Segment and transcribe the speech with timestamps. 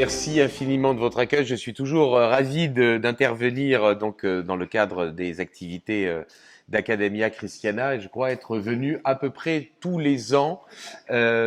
[0.00, 1.44] Merci infiniment de votre accueil.
[1.44, 6.08] Je suis toujours euh, ravi d'intervenir euh, donc euh, dans le cadre des activités
[6.68, 10.62] d'Academia Christiana je crois être venu à peu près tous les ans,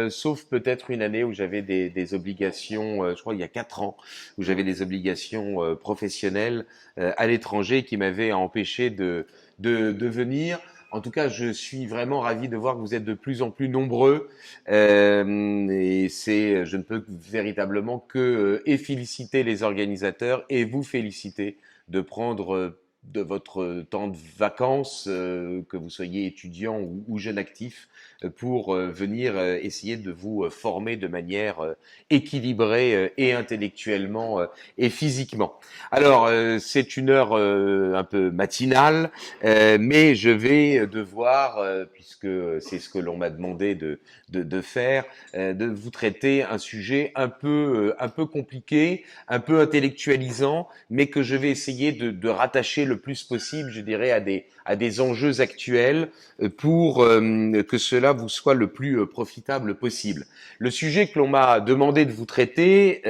[0.09, 3.95] sauf peut-être une année où j'avais des, obligations, je crois il y a quatre ans,
[4.37, 6.65] où j'avais des obligations professionnelles
[6.97, 9.27] à l'étranger qui m'avaient empêché de,
[9.59, 10.59] de, de venir.
[10.91, 13.49] En tout cas, je suis vraiment ravi de voir que vous êtes de plus en
[13.49, 14.29] plus nombreux.
[14.69, 21.57] Euh, et c'est, je ne peux véritablement que euh, féliciter les organisateurs et vous féliciter
[21.87, 27.89] de prendre euh, de votre temps de vacances, que vous soyez étudiant ou, jeune actif,
[28.29, 31.75] pour euh, venir essayer de vous former de manière
[32.09, 34.39] équilibrée et intellectuellement
[34.77, 35.59] et physiquement.
[35.91, 39.11] Alors, c'est une heure un peu matinale,
[39.43, 41.63] mais je vais devoir,
[41.93, 42.27] puisque
[42.61, 47.11] c'est ce que l'on m'a demandé de, de, de faire, de vous traiter un sujet
[47.15, 52.29] un peu, un peu compliqué, un peu intellectualisant, mais que je vais essayer de, de
[52.29, 56.09] rattacher le plus possible, je dirais, à des, à des enjeux actuels
[56.41, 60.25] euh, pour euh, que cela vous soit le plus euh, profitable possible.
[60.59, 63.01] Le sujet que l'on m'a demandé de vous traiter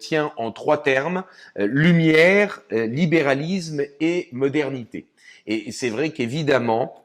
[0.00, 1.24] tient en trois termes,
[1.56, 5.06] lumière, libéralisme et modernité.
[5.46, 7.04] Et c'est vrai qu'évidemment,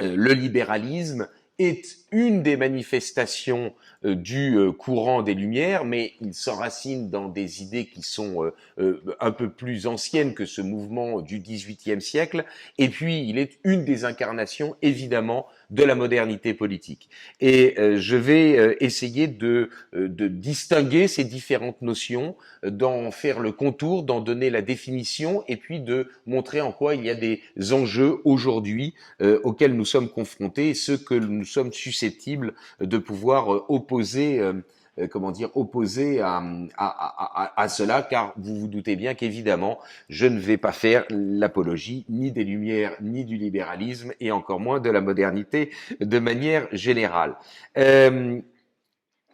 [0.00, 3.72] le libéralisme est une des manifestations
[4.04, 9.02] euh, du euh, courant des Lumières, mais il s'enracine dans des idées qui sont euh,
[9.20, 12.44] un peu plus anciennes que ce mouvement du XVIIIe siècle,
[12.78, 17.08] et puis il est une des incarnations, évidemment, de la modernité politique.
[17.40, 24.50] Et je vais essayer de, distinguer ces différentes notions, d'en faire le contour, d'en donner
[24.50, 27.40] la définition, et puis de montrer en quoi il y a des
[27.72, 34.40] enjeux aujourd'hui auxquels nous sommes confrontés, ceux que nous sommes susceptibles de pouvoir opposer opposé,
[34.40, 34.52] euh,
[34.98, 36.42] euh, comment dire, opposé à,
[36.76, 42.04] à, à, cela, car vous vous doutez bien qu'évidemment, je ne vais pas faire l'apologie
[42.08, 45.70] ni des Lumières, ni du libéralisme, et encore moins de la modernité
[46.00, 47.36] de manière générale.
[47.78, 48.40] Euh,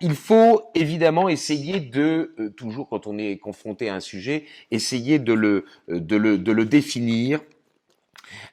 [0.01, 5.33] il faut évidemment essayer de, toujours quand on est confronté à un sujet, essayer de
[5.33, 7.41] le, de le, de le définir,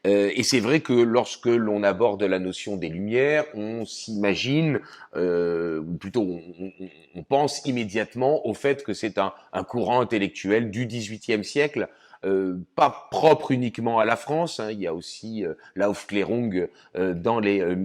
[0.08, 4.80] euh, et c'est vrai que lorsque l'on aborde la notion des Lumières, on s'imagine,
[5.16, 6.40] euh, ou plutôt
[7.16, 11.90] on, pense immédiatement au fait que c'est un, un, courant intellectuel du XVIIIe siècle,
[12.26, 17.14] euh, pas propre uniquement à la France, hein, il y a aussi euh, l'Aufklärung euh,
[17.14, 17.76] dans les euh,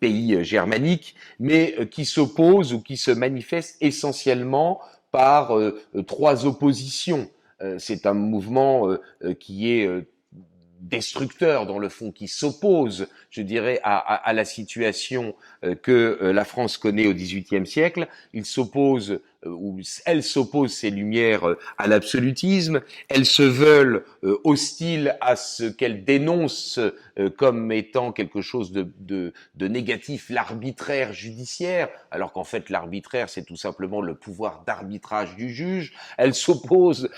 [0.00, 4.80] pays germaniques, mais qui s'oppose ou qui se manifeste essentiellement
[5.10, 5.56] par
[6.08, 7.28] trois oppositions.
[7.78, 8.88] c'est un mouvement
[9.38, 9.88] qui est
[10.84, 15.34] destructeur dans le fond, qui s'oppose, je dirais, à, à, la situation
[15.64, 18.06] euh, que euh, la France connaît au XVIIIe siècle.
[18.34, 22.82] Il s'oppose, euh, ou elle s'oppose, ces lumières, à l'absolutisme.
[23.08, 24.04] Elles se veulent
[24.44, 26.80] hostiles à ce qu'elles dénoncent
[27.36, 33.44] comme étant quelque chose de, de, de négatif, l'arbitraire judiciaire, alors qu'en fait l'arbitraire, c'est
[33.44, 35.92] tout simplement le pouvoir d'arbitrage du juge.
[36.18, 37.08] Elles s'opposent,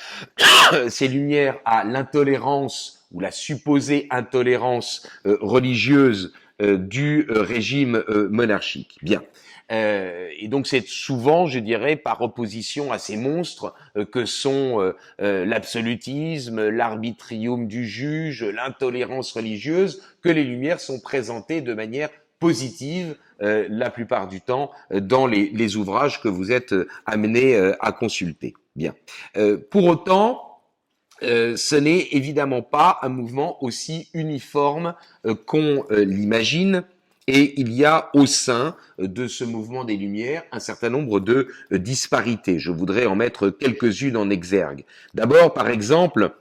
[0.88, 8.98] ces lumières, à l'intolérance ou la supposée intolérance euh, religieuse euh, du euh, régime monarchique.
[9.02, 9.22] Bien.
[9.70, 13.74] et donc c'est souvent, je dirais, par opposition à ces monstres
[14.12, 22.10] que sont l'absolutisme, l'arbitrium du juge, l'intolérance religieuse, que les Lumières sont présentées de manière
[22.38, 26.74] positive la plupart du temps dans les, les, ouvrages que vous êtes
[27.04, 28.54] amenés à consulter.
[28.76, 28.94] Bien.
[29.70, 30.45] pour autant,
[31.22, 34.94] euh, ce n'est évidemment pas un mouvement aussi uniforme
[35.26, 36.84] euh, qu'on euh, l'imagine.
[37.28, 41.48] Et il y a au sein de ce mouvement des Lumières un certain nombre de
[41.72, 42.60] disparités.
[42.60, 44.84] Je voudrais en mettre quelques-unes en exergue.
[45.12, 46.36] D'abord, par exemple,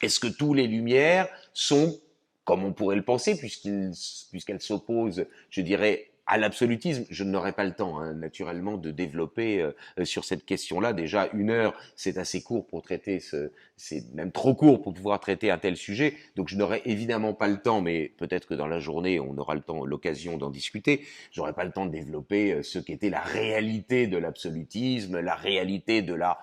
[0.00, 2.00] est-ce que tous les Lumières sont,
[2.46, 7.72] comme on pourrait le penser, puisqu'elles s'opposent, je dirais, à l'absolutisme, je n'aurai pas le
[7.72, 10.92] temps, hein, naturellement, de développer euh, euh, sur cette question-là.
[10.92, 15.20] Déjà, une heure, c'est assez court pour traiter ce, c'est même trop court pour pouvoir
[15.20, 16.14] traiter un tel sujet.
[16.36, 19.54] Donc, je n'aurai évidemment pas le temps, mais peut-être que dans la journée, on aura
[19.54, 21.04] le temps, l'occasion d'en discuter.
[21.30, 26.00] J'aurai pas le temps de développer euh, ce qu'était la réalité de l'absolutisme, la réalité
[26.00, 26.38] de la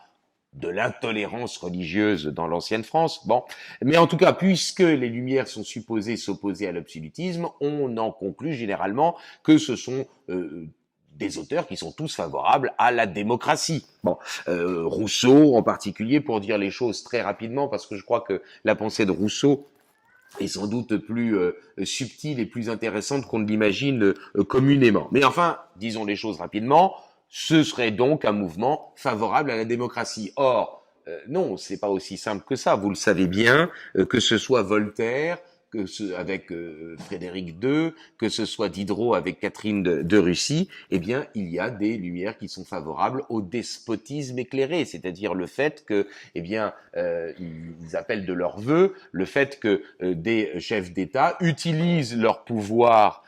[0.53, 3.25] de l'intolérance religieuse dans l'ancienne France.
[3.25, 3.43] Bon,
[3.83, 8.53] mais en tout cas, puisque les Lumières sont supposées s'opposer à l'absolutisme, on en conclut
[8.53, 10.67] généralement que ce sont euh,
[11.15, 13.85] des auteurs qui sont tous favorables à la démocratie.
[14.03, 14.17] Bon,
[14.49, 18.41] euh, Rousseau en particulier, pour dire les choses très rapidement, parce que je crois que
[18.65, 19.67] la pensée de Rousseau
[20.39, 24.13] est sans doute plus euh, subtile et plus intéressante qu'on ne l'imagine
[24.47, 25.07] communément.
[25.11, 26.95] Mais enfin, disons les choses rapidement,
[27.31, 30.31] ce serait donc un mouvement favorable à la démocratie.
[30.35, 32.75] Or, euh, non, c'est pas aussi simple que ça.
[32.75, 35.39] Vous le savez bien, euh, que ce soit Voltaire,
[35.71, 40.99] que ce, avec euh, Frédéric II, que ce soit Diderot avec Catherine de, Russie, eh
[40.99, 45.85] bien, il y a des lumières qui sont favorables au despotisme éclairé, c'est-à-dire le fait
[45.85, 50.91] que, eh bien, euh, ils appellent de leur vœu le fait que euh, des chefs
[50.91, 53.23] d'État utilisent leur pouvoir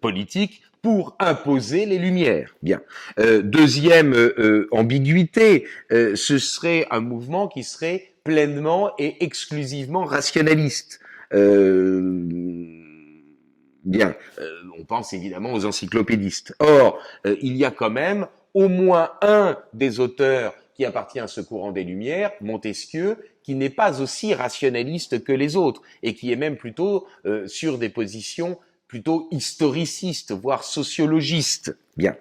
[0.00, 2.56] politique pour imposer les lumières.
[2.62, 2.80] Bien.
[3.42, 4.16] deuxième
[4.70, 11.00] ambiguïté, ce serait un mouvement qui serait pleinement et exclusivement rationaliste.
[11.34, 12.22] Euh,
[13.84, 16.54] bien, euh, on pense évidemment aux encyclopédistes.
[16.58, 21.26] Or, euh, il y a quand même au moins un des auteurs qui appartient à
[21.26, 26.32] ce courant des Lumières, Montesquieu, qui n'est pas aussi rationaliste que les autres et qui
[26.32, 27.06] est même plutôt
[27.46, 28.58] sur des positions
[28.88, 31.76] plutôt historicistes, voire sociologistes.
[31.96, 32.16] Bien.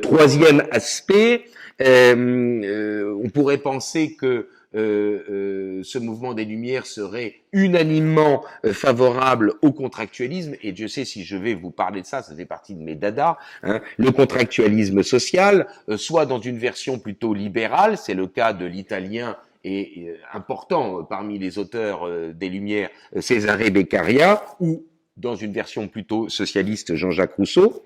[0.00, 1.44] troisième aspect,
[1.80, 9.70] on pourrait penser que euh, euh, ce mouvement des Lumières serait unanimement euh, favorable au
[9.70, 12.82] contractualisme, et Dieu sait si je vais vous parler de ça, ça fait partie de
[12.82, 15.66] mes dadas, hein, le contractualisme social,
[15.96, 21.58] soit dans une version plutôt libérale, c'est le cas de l'italien et important parmi les
[21.58, 22.90] auteurs des Lumières,
[23.20, 24.84] Cesare Beccaria, ou
[25.16, 27.84] dans une version plutôt socialiste, Jean-Jacques Rousseau,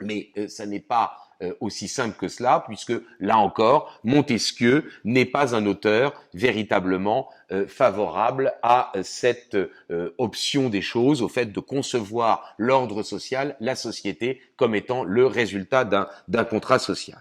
[0.00, 5.54] mais ça n'est pas euh, aussi simple que cela, puisque là encore, Montesquieu n'est pas
[5.54, 9.54] un auteur véritablement euh, favorable à euh, cette
[10.16, 15.84] option des choses, au fait de concevoir l'ordre social, la société, comme étant le résultat
[15.84, 17.20] d'un contrat social.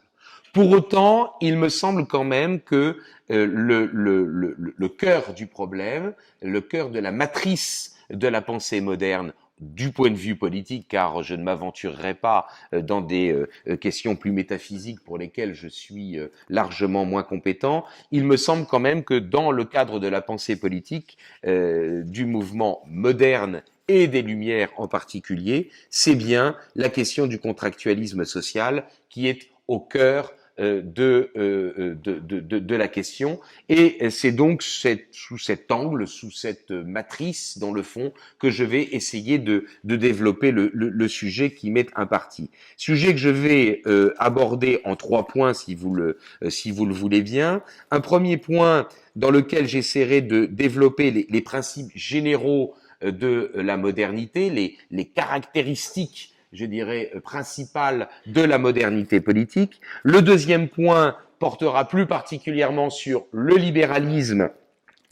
[0.53, 6.13] Pour autant, il me semble quand même que le, le, le, le cœur du problème,
[6.41, 11.23] le cœur de la matrice de la pensée moderne du point de vue politique, car
[11.23, 15.67] je ne m'aventurerai pas euh, dans des euh, euh, questions plus métaphysiques pour lesquelles je
[15.67, 16.17] suis
[16.49, 20.55] largement moins compétent, il me semble quand même que dans le cadre de la pensée
[20.55, 28.25] politique du mouvement moderne et des Lumières en particulier, c'est bien la question du contractualisme
[28.25, 33.39] social qui est au cœur de, euh, de, de, de, la question.
[33.67, 38.63] Et c'est donc cette, sous cet angle, sous cette matrice, dans le fond, que je
[38.63, 42.49] vais essayer de, de développer le, le, le sujet qui m'est imparti.
[42.77, 46.17] Sujet que je vais euh, aborder en trois points, si vous le,
[46.49, 47.61] si vous le voulez bien.
[47.91, 54.49] Un premier point dans lequel j'essaierai de développer les, les principes généraux de la modernité,
[54.49, 59.81] les, les caractéristiques je dirais, euh, principal de la modernité politique.
[60.03, 64.49] Le deuxième point portera plus particulièrement sur le libéralisme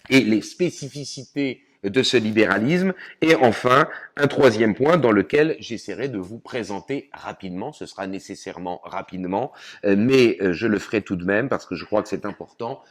[0.10, 2.94] et les spécificités de ce libéralisme.
[3.22, 8.80] Et enfin, un troisième point dans lequel j'essaierai de vous présenter rapidement, ce sera nécessairement
[8.86, 9.52] rapidement,
[9.84, 12.26] euh, mais euh, je le ferai tout de même parce que je crois que c'est
[12.26, 12.82] important,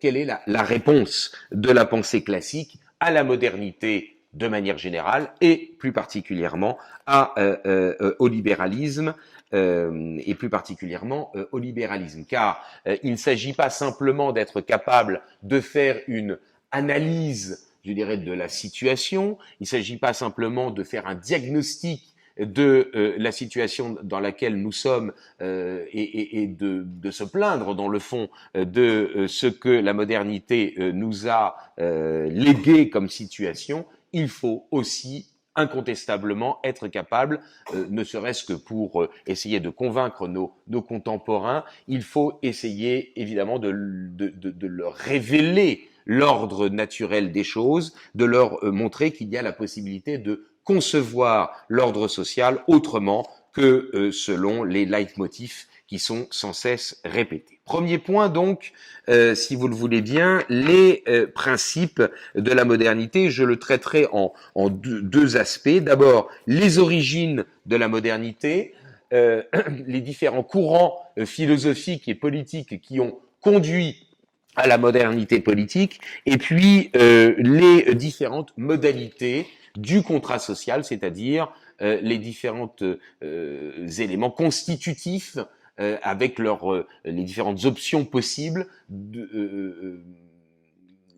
[0.00, 5.32] quelle est la, la réponse de la pensée classique à la modernité de manière générale
[5.40, 9.14] et plus particulièrement à, euh, euh, au libéralisme
[9.52, 12.64] euh, et plus particulièrement au libéralisme, car
[13.02, 16.38] il ne s'agit pas simplement d'être capable de faire une
[16.70, 22.14] analyse, je dirais, de la situation, il ne s'agit pas simplement de faire un diagnostic
[22.38, 27.88] de la situation dans laquelle nous sommes et, et, et de, de, se plaindre dans
[27.88, 35.32] le fond de ce que la modernité nous a légué comme situation, il faut aussi
[35.54, 37.40] incontestablement être capable,
[37.74, 43.58] euh, ne serait-ce que pour euh, essayer de convaincre nos, contemporains, il faut essayer évidemment
[43.58, 49.36] de, de, de, leur révéler l'ordre naturel des choses, de leur euh, montrer qu'il y
[49.36, 56.54] a la possibilité de concevoir l'ordre social autrement que selon les leitmotifs qui sont sans
[56.54, 57.60] cesse répétés.
[57.72, 58.74] Premier point donc,
[59.08, 62.02] euh, si vous le voulez bien, les euh, principes
[62.34, 63.30] de la modernité.
[63.30, 64.34] Je le traiterai en,
[64.68, 65.80] deux, aspects.
[65.80, 68.74] D'abord, les origines de la modernité,
[69.14, 69.42] euh,
[69.86, 74.06] les différents courants philosophiques et politiques qui ont conduit
[74.54, 81.50] à la modernité politique, et puis les différentes modalités du contrat social, c'est-à-dire
[81.80, 82.76] les différents
[83.22, 85.38] éléments constitutifs
[85.80, 90.04] euh, avec leurs euh, les différentes options possibles, de, euh,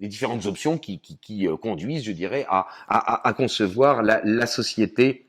[0.00, 4.46] les différentes options qui, qui, qui, conduisent, je dirais, à, à, à concevoir la, la
[4.46, 5.26] société,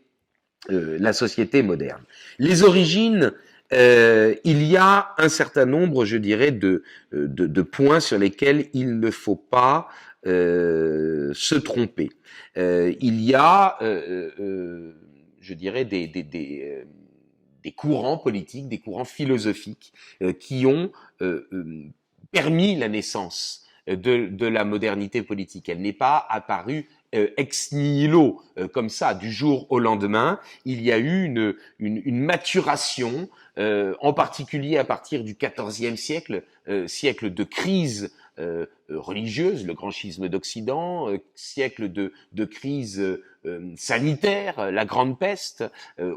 [0.70, 2.02] la société moderne.
[2.40, 3.32] Les origines
[3.74, 8.68] euh, il y a un certain nombre, je dirais, de, de, de points sur lesquels
[8.74, 9.88] il ne faut pas
[10.28, 12.10] euh, se tromper.
[12.58, 16.86] Euh, il y a, je dirais, des, des, des,
[17.66, 19.92] des courants politiques, des courants philosophiques
[20.40, 20.92] qui ont
[22.32, 25.68] permis la naissance de, de, la modernité politique.
[25.68, 28.42] Elle n'est pas apparue ex nihilo
[28.72, 30.40] comme ça du jour au lendemain.
[30.66, 36.44] Il y a eu une, une, une maturation, en particulier à partir du XIVe siècle,
[36.86, 43.74] siècle de crise euh, religieuse, le grand schisme d'Occident, euh, siècle de, de crise euh,
[43.78, 45.64] sanitaire, la grande peste,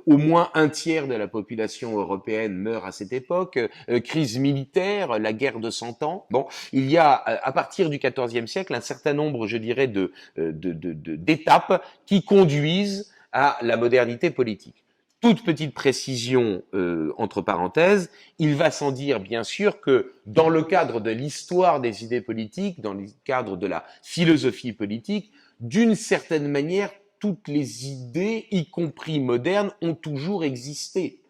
[0.06, 3.58] au moins un tiers de la population européenne meurt à cette époque,
[4.02, 6.24] crise militaire, la guerre de Cent Ans.
[6.30, 10.10] Bon, il y a à partir du XIVe siècle un certain nombre, je dirais, de
[10.36, 14.86] d'étapes de, qui conduisent à la modernité politique
[15.20, 20.62] toute petite précision euh, entre parenthèses, il va sans dire bien sûr que dans le
[20.62, 26.48] cadre de l'histoire des idées politiques, dans le cadre de la philosophie politique, d'une certaine
[26.48, 31.20] manière, toutes les idées, y compris modernes, ont toujours existé.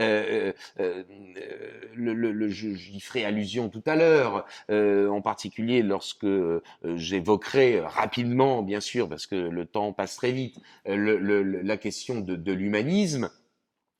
[0.00, 1.02] Euh, euh,
[2.06, 6.26] euh, j'y ferai allusion tout à l'heure, en particulier lorsque
[6.84, 12.52] j'évoquerai rapidement, bien sûr, parce que le temps passe très vite, la question de, de
[12.52, 13.30] l'humanisme.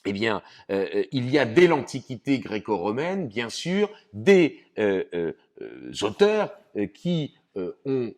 [0.07, 4.61] Eh bien, il y a dès l'Antiquité gréco-romaine, bien sûr, des
[6.03, 6.53] auteurs
[6.95, 7.35] qui
[7.85, 8.15] ont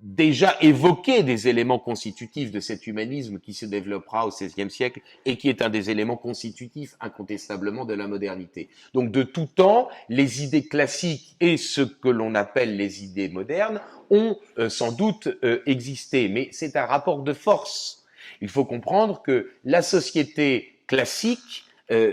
[0.00, 5.36] déjà évoqué des éléments constitutifs de cet humanisme qui se développera au XVIe siècle et
[5.36, 8.68] qui est un des éléments constitutifs incontestablement de la modernité.
[8.92, 13.80] Donc de tout temps, les idées classiques et ce que l'on appelle les idées modernes
[14.10, 18.04] ont euh, sans doute euh, existé, mais c'est un rapport de force.
[18.42, 22.12] Il faut comprendre que la société classique euh,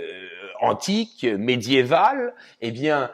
[0.62, 3.12] antique, médiévale, eh bien,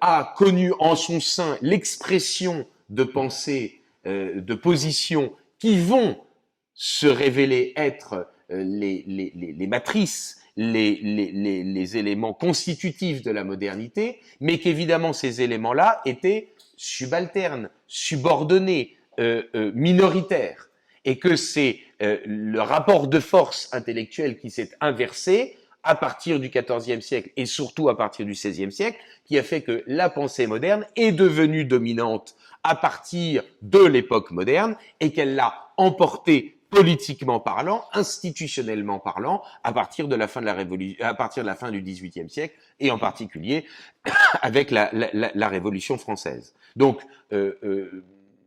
[0.00, 6.18] a connu en son sein l'expression de pensée euh, de positions qui vont
[6.74, 14.18] se révéler être euh, les, les, les, matrices, les, les, éléments constitutifs de la modernité,
[14.40, 19.42] mais qu'évidemment ces éléments-là étaient subalternes, subordonnés, euh,
[19.74, 20.68] minoritaires,
[21.04, 27.00] et que c'est le rapport de force intellectuelle qui s'est inversé à partir du XIVe
[27.00, 30.86] siècle et surtout à partir du XVIe siècle, qui a fait que la pensée moderne
[30.96, 38.98] est devenue dominante à partir de l'époque moderne et qu'elle l'a emporté politiquement parlant, institutionnellement
[38.98, 41.82] parlant, à partir de la fin de la révolution, à partir de la fin du
[41.82, 43.66] XVIIIe siècle, et en particulier
[44.42, 46.54] avec la, Révolution française.
[46.74, 47.02] Donc,
[47.32, 48.04] euh, euh,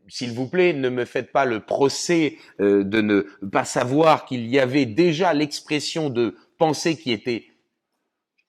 [0.07, 4.47] s'il vous plaît, ne me faites pas le procès euh, de ne pas savoir qu'il
[4.47, 7.45] y avait déjà l'expression de pensée qui était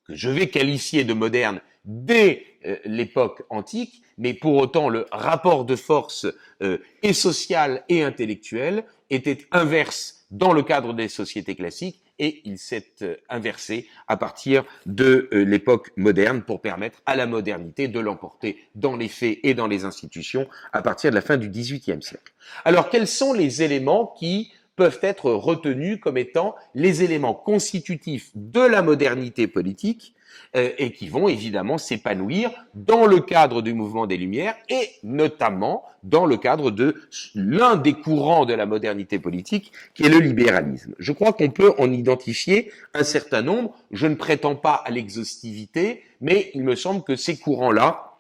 [0.07, 5.77] que je vais qualifier de moderne dès l'époque antique, mais pour autant le rapport de
[5.77, 6.27] force
[6.63, 12.59] euh, et social et intellectuel était inverse dans le cadre des sociétés classiques et il
[12.59, 18.57] s'est euh, inversé à partir de l'époque moderne pour permettre à la modernité de l'emporter
[18.75, 22.33] dans les faits et dans les institutions à partir de la fin du XVIIIe siècle.
[22.65, 28.61] Alors quels sont les éléments qui peuvent être retenus comme étant les éléments constitutifs de
[28.61, 30.16] la modernité politique
[30.57, 35.85] euh, et qui vont évidemment s'épanouir dans le cadre du mouvement des Lumières et notamment
[36.03, 36.95] dans le cadre de
[37.35, 40.95] l'un des courants de la modernité politique qui est le libéralisme.
[40.99, 43.75] Je crois qu'on peut en identifier un certain nombre.
[43.91, 48.13] Je ne prétends pas à l'exhaustivité, mais il me semble que ces courants-là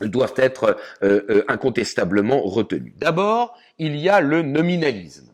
[0.00, 2.94] doivent être euh, euh, incontestablement retenus.
[2.96, 5.31] D'abord, il y a le nominalisme.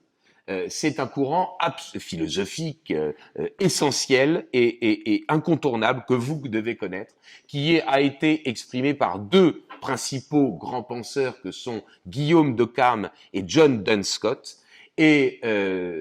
[0.48, 1.58] Euh, c'est un courant
[1.98, 7.14] philosophique euh, euh, essentiel et, incontournable que vous devez connaître,
[7.46, 13.82] qui a été exprimé par deux principaux grands penseurs que sont Guillaume d'Occam et John
[13.82, 14.58] Dunscott.
[14.96, 15.40] Et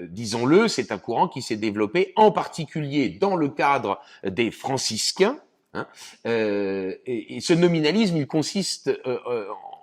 [0.10, 5.38] disons-le, c'est un courant qui s'est développé en particulier dans le cadre des franciscains,
[5.76, 5.88] hein.
[6.26, 8.90] et, ce nominalisme, il consiste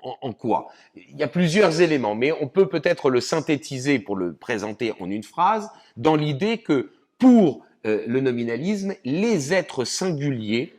[0.05, 4.35] en, quoi Il y a plusieurs éléments, mais on peut peut-être le synthétiser pour le
[4.35, 10.75] présenter en une phrase, dans l'idée que pour euh, le nominalisme, les êtres singuliers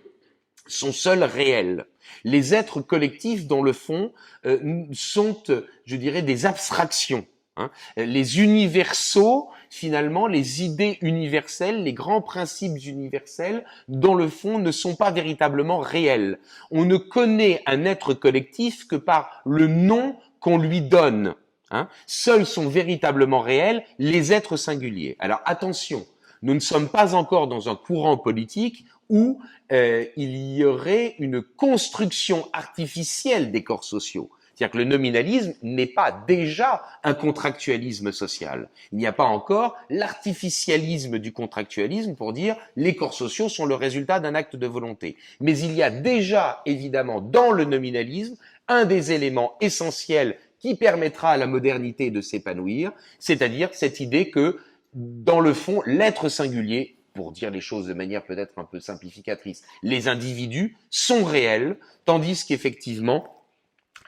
[0.67, 1.86] sont seuls réels.
[2.24, 4.12] Les êtres collectifs, dans le fond,
[4.46, 5.41] euh, sont,
[5.86, 7.25] je dirais, des abstractions.
[7.58, 7.72] Hein.
[7.98, 14.96] Les universaux finalement, les idées universelles, les grands principes universels, dans le fond, ne sont
[14.96, 16.39] pas véritablement réels.
[16.72, 21.36] On ne connaît un être collectif que par le nom qu'on lui donne.
[21.72, 21.89] Hein.
[22.08, 25.17] Seuls sont véritablement réels les êtres singuliers.
[25.20, 26.05] Alors attention,
[26.41, 29.41] nous ne sommes pas encore dans un courant politique où
[29.72, 34.29] euh, il y aurait une construction artificielle des corps sociaux.
[34.55, 38.69] C'est-à-dire que le nominalisme n'est pas déjà un contractualisme social.
[38.91, 43.75] Il n'y a pas encore l'artificialisme du contractualisme pour dire les corps sociaux sont le
[43.75, 45.17] résultat d'un acte de volonté.
[45.41, 51.31] Mais il y a déjà, évidemment, dans le nominalisme, un des éléments essentiels qui permettra
[51.31, 54.57] à la modernité de s'épanouir, c'est-à-dire cette idée que,
[54.93, 59.63] dans le fond, l'être singulier pour dire les choses de manière peut-être un peu simplificatrice,
[59.83, 63.35] les individus sont réels, tandis qu'effectivement,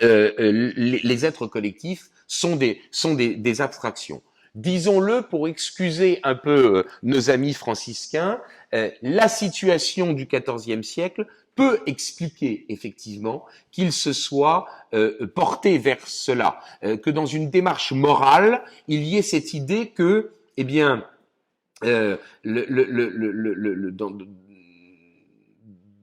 [0.03, 4.21] euh, euh les, êtres collectifs sont des, sont des, des abstractions.
[4.57, 8.41] Disons-le pour excuser un peu euh, nos amis franciscains,
[8.73, 16.07] euh, la situation du XIVe siècle peut expliquer effectivement qu'il se soit euh, porté vers
[16.07, 21.05] cela, que dans une démarche morale, il y ait cette idée que, eh bien,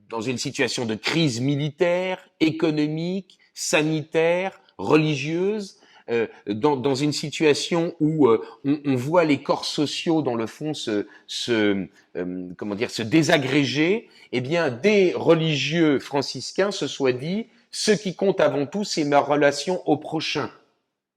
[0.09, 5.79] dans une situation de crise militaire, économique, sanitaire, religieuse,
[6.11, 10.47] euh, dans, dans, une situation où euh, on, on, voit les corps sociaux dans le
[10.47, 17.13] fond se, se euh, comment dire se désagréger, eh bien des religieux franciscains se soient
[17.13, 20.51] dit ce qui compte avant tout c'est ma relation au prochain.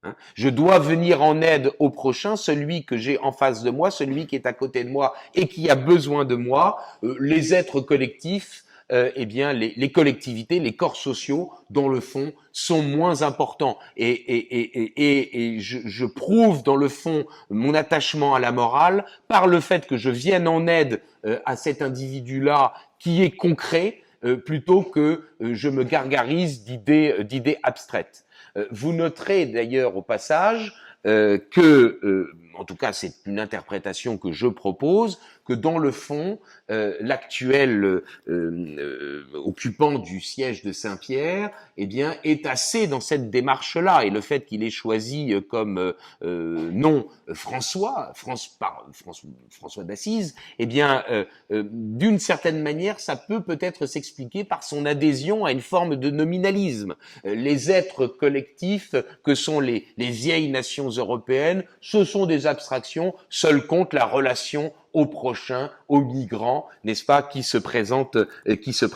[0.04, 0.14] Hein.
[0.34, 4.26] Je dois venir en aide au prochain, celui que j'ai en face de moi, celui
[4.26, 6.78] qui est à côté de moi et qui a besoin de moi.
[7.02, 12.32] Euh, les êtres collectifs, euh, eh bien, les, collectivités, les corps sociaux, dans le fond,
[12.52, 13.78] sont moins importants.
[13.96, 14.56] Et, et,
[15.00, 19.60] et, et je, je, prouve dans le fond mon attachement à la morale par le
[19.60, 24.02] fait que je vienne en aide euh, à cet individu-là qui est concret,
[24.44, 28.24] plutôt que je me gargarise d'idées, d'idées abstraites.
[28.56, 30.74] Euh, vous noterez d'ailleurs au passage
[31.06, 35.90] euh, que, euh, en tout cas c'est une interprétation que je propose, que dans le
[35.92, 36.38] fond,
[36.70, 43.30] euh, l'actuel euh, euh, occupant du siège de Saint-Pierre, eh bien, est assez dans cette
[43.30, 44.04] démarche-là.
[44.04, 51.04] Et le fait qu'il ait choisi comme nom François, François, d'Assise, eh bien,
[51.50, 56.94] d'une certaine manière, ça peut peut-être s'expliquer par son adhésion à une forme de nominalisme.
[57.24, 58.94] Les êtres collectifs
[59.24, 64.72] que sont les, les vieilles nations européennes, ce sont des abstractions, seul compte la relation
[64.92, 68.86] au prochain, aux migrants, n'est-ce pas, qui se présentent, euh, qui se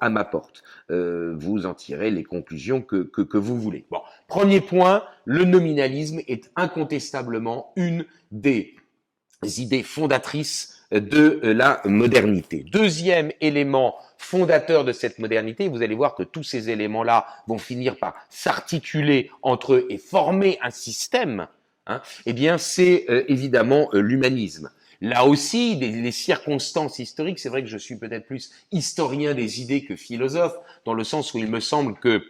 [0.00, 0.62] à ma porte.
[0.90, 3.84] Euh, vous en tirez les conclusions que, que, vous voulez.
[3.90, 8.74] Bon, premier point, le nominalisme est incontestablement une des
[9.42, 12.64] idées fondatrices de la modernité.
[12.70, 17.96] Deuxième élément fondateur de cette modernité, vous allez voir que tous ces éléments-là vont finir
[17.96, 21.48] par s'articuler entre eux et former un système,
[21.86, 24.70] hein, eh bien c'est euh, évidemment l'humanisme.
[25.00, 29.84] Là aussi, les circonstances historiques, c'est vrai que je suis peut-être plus historien des idées
[29.84, 32.22] que philosophe, dans le sens où il me semble que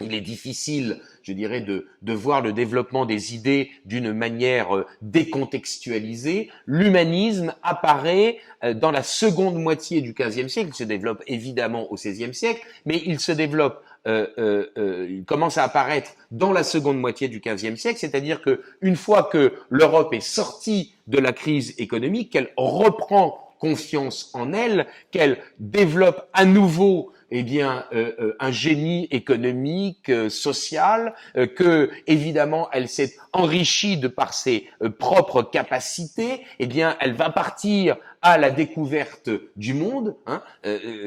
[0.00, 4.86] il est difficile, je dirais, de, de voir le développement des idées d'une manière euh,
[5.02, 6.50] décontextualisée.
[6.66, 11.96] L'humanisme apparaît euh, dans la seconde moitié du XVe siècle, il se développe évidemment au
[11.96, 16.98] XVIe siècle, mais il se développe euh, euh, euh, commence à apparaître dans la seconde
[16.98, 21.74] moitié du XVe siècle, c'est-à-dire que une fois que l'Europe est sortie de la crise
[21.78, 28.50] économique, qu'elle reprend confiance en elle, qu'elle développe à nouveau eh bien euh, euh, un
[28.50, 31.14] génie économique, euh, social,
[31.56, 37.96] que évidemment elle s'est enrichie de par ses propres capacités, eh bien elle va partir
[38.22, 40.16] à la découverte du monde.
[40.26, 40.42] Hein.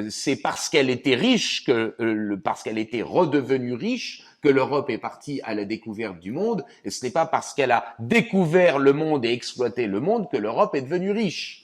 [0.10, 1.96] C'est parce qu'elle était riche que
[2.44, 6.64] parce qu'elle était redevenue riche que l'Europe est partie à la découverte du monde.
[6.84, 10.38] Et ce n'est pas parce qu'elle a découvert le monde et exploité le monde que
[10.38, 11.61] l'Europe est devenue riche.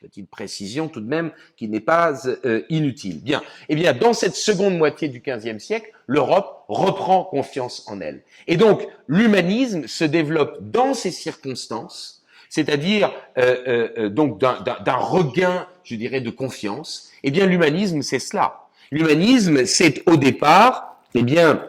[0.00, 2.14] Petite précision tout de même qui n'est pas
[2.46, 3.20] euh, inutile.
[3.20, 3.42] Bien.
[3.68, 8.22] Eh bien, dans cette seconde moitié du XVe siècle, l'Europe reprend confiance en elle.
[8.46, 15.96] Et donc, l'humanisme se développe dans ces circonstances, c'est-à-dire euh, euh, donc d'un regain, je
[15.96, 17.10] dirais, de confiance.
[17.22, 18.68] Eh bien, l'humanisme, c'est cela.
[18.90, 21.68] L'humanisme, c'est au départ, eh bien,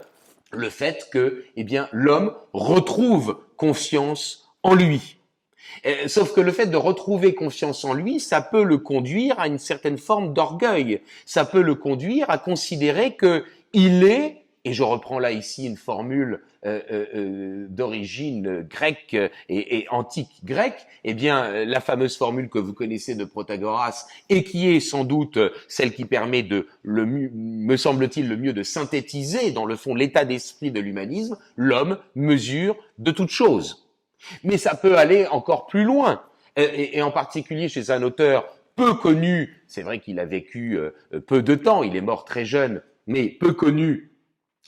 [0.52, 5.18] le fait que, eh bien, l'homme retrouve confiance en lui.
[5.86, 9.48] Euh, sauf que le fait de retrouver confiance en lui, ça peut le conduire à
[9.48, 11.02] une certaine forme d'orgueil.
[11.26, 15.78] Ça peut le conduire à considérer que il est, et je reprends là ici une
[15.78, 19.18] formule euh, euh, d'origine grecque
[19.50, 24.68] et, antique grecque, eh bien la fameuse formule que vous connaissez de Protagoras et qui
[24.68, 29.76] est sans doute celle qui permet de, me semble-t-il, le mieux de synthétiser dans le
[29.76, 33.81] fond l'état d'esprit de l'humanisme, l'homme mesure de toute chose.
[34.44, 36.24] Mais ça peut aller encore plus loin.
[36.56, 40.92] Et, en particulier chez un auteur peu connu, c'est vrai qu'il a vécu euh,
[41.26, 44.12] peu de temps, il est mort très jeune, mais peu connu,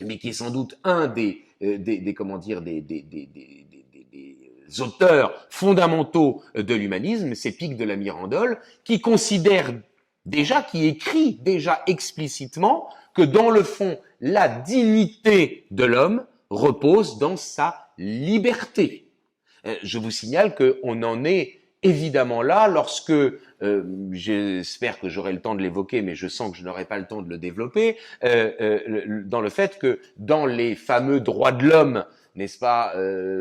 [0.02, 3.04] mais qui est sans doute un des, des, comment dire, des, des,
[4.80, 9.72] auteurs fondamentaux de l'humanisme, c'est Pic de la Mirandole, qui considère
[10.26, 17.38] déjà, qui écrit déjà explicitement que dans le fond, la dignité de l'homme repose dans
[17.38, 19.03] sa liberté.
[19.66, 23.34] Euh, je vous signale qu'on en est évidemment là lorsque, euh,
[24.12, 27.06] j'espère que j'aurai le temps de l'évoquer, mais je sens que je n'aurai pas le
[27.06, 32.06] temps de le développer, euh, dans le fait que dans les fameux droits de l'homme,
[32.36, 32.94] n'est-ce pas,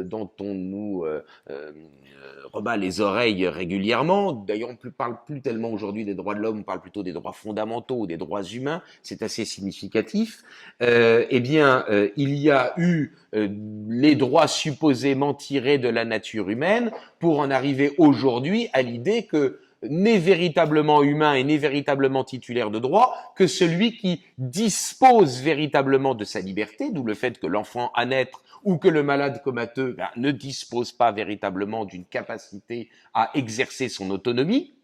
[0.04, 1.06] dont on nous
[2.52, 4.32] rebat les oreilles régulièrement.
[4.32, 7.12] D'ailleurs, on ne parle plus tellement aujourd'hui des droits de l'homme, on parle plutôt des
[7.12, 8.82] droits fondamentaux, des droits humains.
[9.02, 10.42] C'est assez significatif.
[10.82, 13.48] Euh, eh bien, euh, il y a eu euh,
[13.88, 19.61] les droits supposément tirés de la nature humaine pour en arriver aujourd'hui à l'idée que
[19.88, 26.25] n'est véritablement humain et n'est véritablement titulaire de droit que celui qui dispose véritablement de
[26.25, 30.09] sa liberté, d'où le fait que l'enfant à naître ou que le malade comateux ben,
[30.16, 34.75] ne dispose pas véritablement d'une capacité à exercer son autonomie,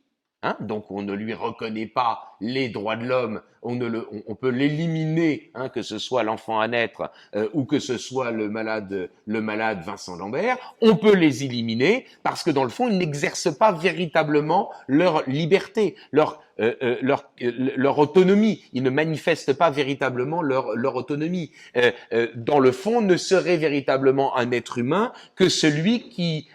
[0.44, 4.36] Hein, donc on ne lui reconnaît pas les droits de l'homme, on, ne le, on,
[4.36, 8.48] peut l'éliminer, hein, que ce soit l'enfant à naître euh, ou que ce soit le
[8.48, 12.98] malade, le malade Vincent Lambert, on peut les éliminer parce que dans le fond ils
[12.98, 19.70] n'exercent pas véritablement leur liberté, leur euh, euh, leur, leur autonomie, ils ne manifestent pas
[19.70, 21.50] véritablement leur, leur autonomie.
[22.36, 26.48] dans le fond, ne serait véritablement un être humain que celui qui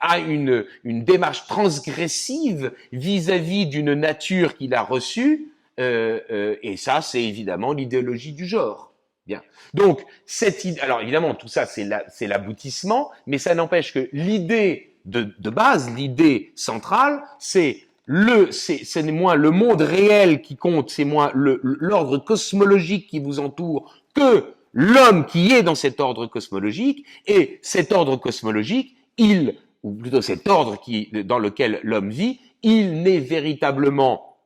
[0.00, 7.00] a une, une démarche transgressive vis-à-vis d'une nature qu'il a reçue, euh, euh, et ça,
[7.02, 8.92] c'est évidemment l'idéologie du genre.
[9.26, 9.42] Bien.
[9.74, 15.28] Donc, cette idée, alors évidemment, tout ça, c'est l'aboutissement, mais ça n'empêche que l'idée de,
[15.38, 21.30] de base, l'idée centrale, c'est le, c'est moins le monde réel qui compte, c'est moins
[21.34, 27.92] l'ordre cosmologique qui vous entoure que l'homme qui est dans cet ordre cosmologique, et cet
[27.92, 30.78] ordre cosmologique, il ou plutôt cet ordre
[31.24, 34.36] dans lequel l'homme vit, il n'est véritablement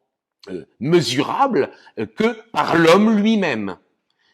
[0.51, 3.77] euh, mesurable euh, que par l'homme lui-même.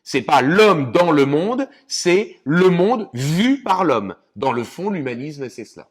[0.02, 4.14] C'est pas l'homme dans le monde, c'est le monde vu par l'homme.
[4.36, 5.88] Dans le fond, l'humanisme, c'est cela.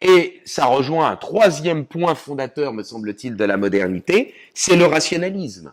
[0.00, 5.72] Et ça rejoint un troisième point fondateur, me semble-t-il, de la modernité, c'est le rationalisme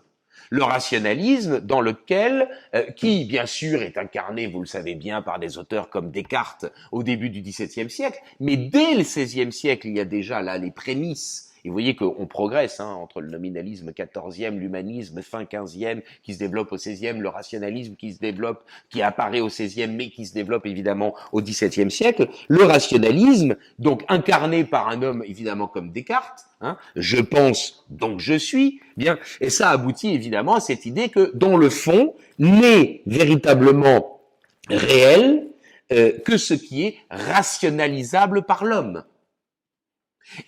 [0.49, 5.39] le rationalisme dans lequel, euh, qui bien sûr est incarné, vous le savez bien, par
[5.39, 9.97] des auteurs comme Descartes au début du XVIIe siècle, mais dès le XVIe siècle, il
[9.97, 13.89] y a déjà là les prémices et vous voyez qu'on progresse hein, entre le nominalisme
[13.89, 19.01] 14e, l'humanisme fin 15e qui se développe au 16e, le rationalisme qui se développe, qui
[19.01, 22.29] apparaît au 16e mais qui se développe évidemment au 17e siècle.
[22.49, 28.35] Le rationalisme, donc incarné par un homme évidemment comme Descartes, hein, je pense donc je
[28.35, 34.21] suis, bien, et ça aboutit évidemment à cette idée que dans le fond n'est véritablement
[34.69, 35.47] réel
[35.91, 39.03] euh, que ce qui est rationalisable par l'homme.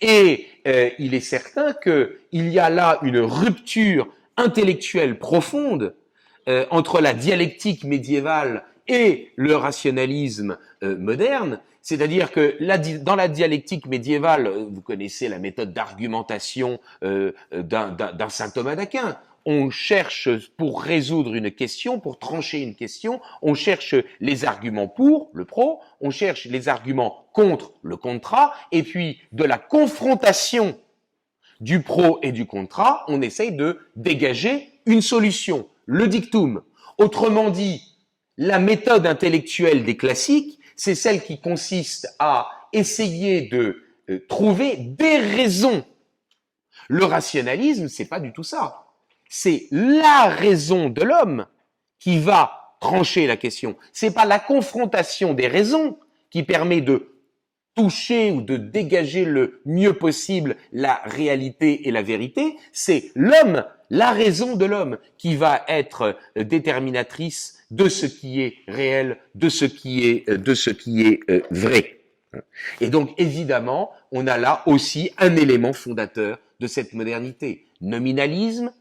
[0.00, 5.94] Et euh, il est certain qu'il y a là une rupture intellectuelle profonde
[6.48, 12.56] euh, entre la dialectique médiévale et le rationalisme euh, moderne, c'est-à-dire que
[13.02, 20.28] dans la dialectique médiévale, vous connaissez la méthode d'argumentation d'un saint Thomas d'Aquin, on cherche
[20.56, 25.80] pour résoudre une question, pour trancher une question, on cherche les arguments pour, le pro,
[26.00, 30.78] on cherche les arguments contre, le contra, et puis de la confrontation
[31.60, 36.62] du pro et du contra, on essaye de dégager une solution, le dictum.
[36.98, 37.82] Autrement dit,
[38.36, 45.18] la méthode intellectuelle des classiques, c'est celle qui consiste à essayer de euh, trouver des
[45.18, 45.84] raisons.
[46.88, 48.87] Le rationalisme, c'est pas du tout ça
[49.28, 51.46] c'est la raison de l'homme
[51.98, 53.76] qui va trancher la question.
[53.92, 55.98] C'est pas la confrontation des raisons
[56.30, 57.14] qui permet de
[57.74, 64.10] toucher ou de dégager le mieux possible la réalité et la vérité, c'est l'homme, la
[64.10, 70.08] raison de l'homme qui va être déterminatrice de ce qui est réel, de ce qui
[70.08, 72.00] est, de ce qui est euh, vrai.
[72.80, 77.66] Et donc, évidemment, on a là aussi un élément fondateur de cette modernité.
[77.80, 78.72] Nominalisme,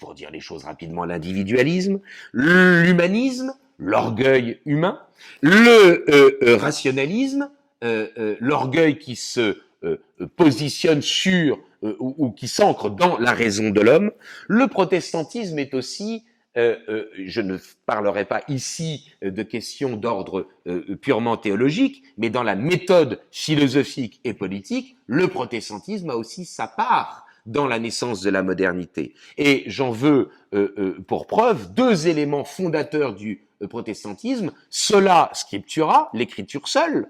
[0.00, 2.00] pour dire les choses rapidement, l'individualisme,
[2.32, 5.00] l'humanisme, l'orgueil humain,
[5.42, 7.50] le euh, euh, rationalisme,
[7.84, 9.58] euh, l'orgueil qui se
[10.36, 14.10] positionne sur ou, ou, qui s'ancre dans la raison de l'homme.
[14.48, 20.46] Le protestantisme est aussi, je ne parlerai pas ici de questions d'ordre
[21.00, 27.24] purement théologique, mais dans la méthode philosophique et politique, le protestantisme a aussi sa part
[27.50, 29.14] dans la naissance de la modernité.
[29.38, 36.10] Et j'en veux euh, euh, pour preuve deux éléments fondateurs du euh, protestantisme, sola scriptura,
[36.14, 37.08] l'écriture seule,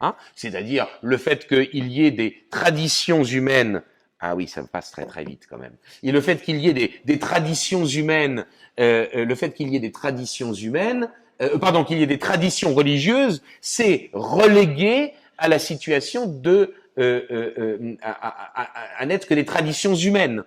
[0.00, 3.82] hein, c'est-à-dire le fait qu'il y ait des traditions humaines
[4.24, 5.74] ah oui, ça passe très très vite quand même.
[6.04, 8.46] Et le fait qu'il y ait des, des traditions humaines,
[8.78, 11.10] euh, le fait qu'il y ait des traditions humaines,
[11.42, 17.22] euh, pardon, qu'il y ait des traditions religieuses, c'est relégué à la situation de euh,
[17.30, 20.44] euh, euh à, à, à n'être que des traditions humaines.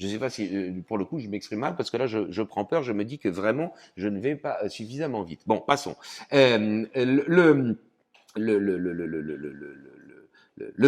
[0.00, 2.06] Je ne sais pas si, euh, pour le coup, je m'exprime mal parce que là,
[2.06, 2.82] je, je, prends peur.
[2.82, 5.42] Je me dis que vraiment, je ne vais pas suffisamment vite.
[5.46, 5.94] Bon, passons.
[6.32, 7.76] Euh, le,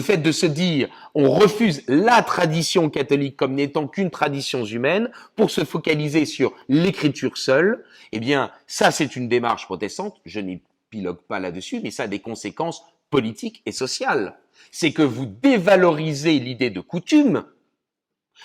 [0.00, 5.50] fait de se dire on refuse la tradition catholique comme n'étant qu'une tradition humaine pour
[5.50, 10.22] se focaliser sur l'écriture seule, eh bien, ça, c'est une démarche protestante.
[10.24, 14.38] Je n'épilogue pas là-dessus, mais ça a des conséquences politiques et sociales.
[14.70, 17.44] C'est que vous dévalorisez l'idée de coutume,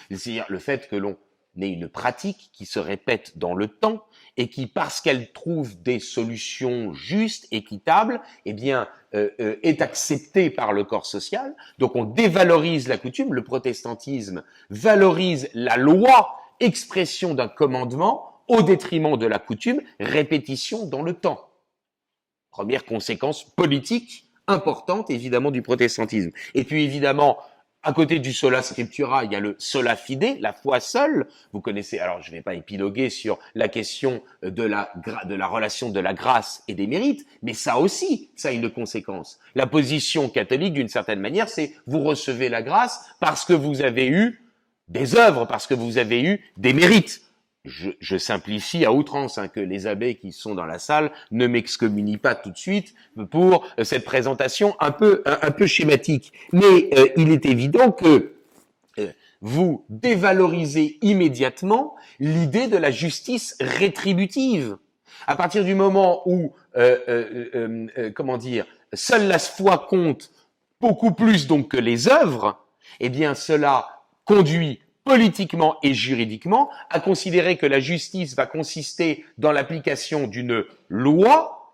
[0.09, 1.17] c'est-à-dire le fait que l'on
[1.61, 4.05] ait une pratique qui se répète dans le temps
[4.37, 10.49] et qui, parce qu'elle trouve des solutions justes, équitables, eh bien, euh, euh, est acceptée
[10.49, 11.55] par le corps social.
[11.79, 13.33] Donc, on dévalorise la coutume.
[13.33, 21.01] Le protestantisme valorise la loi, expression d'un commandement, au détriment de la coutume, répétition dans
[21.01, 21.49] le temps.
[22.51, 26.31] Première conséquence politique importante, évidemment, du protestantisme.
[26.53, 27.37] Et puis, évidemment,
[27.83, 31.27] à côté du sola scriptura, il y a le sola fide, la foi seule.
[31.53, 34.91] Vous connaissez, alors je ne vais pas épiloguer sur la question de la,
[35.25, 38.69] de la relation de la grâce et des mérites, mais ça aussi, ça a une
[38.69, 39.39] conséquence.
[39.55, 44.07] La position catholique, d'une certaine manière, c'est vous recevez la grâce parce que vous avez
[44.07, 44.43] eu
[44.89, 47.21] des œuvres, parce que vous avez eu des mérites
[47.67, 52.17] je, simplifie à outrance, hein, que les abbés qui sont dans la salle ne m'excommunient
[52.17, 52.95] pas tout de suite
[53.29, 56.33] pour euh, cette présentation un peu, un, peu schématique.
[56.51, 58.33] Mais euh, il est évident que
[58.99, 59.07] euh,
[59.41, 64.77] vous dévalorisez immédiatement l'idée de la justice rétributive.
[65.25, 66.53] À partir du moment où,
[68.15, 70.31] comment dire, seule la foi compte
[70.79, 72.63] beaucoup plus donc que les œuvres,
[72.99, 79.51] eh bien cela conduit politiquement et juridiquement, à considérer que la justice va consister dans
[79.51, 81.73] l'application d'une loi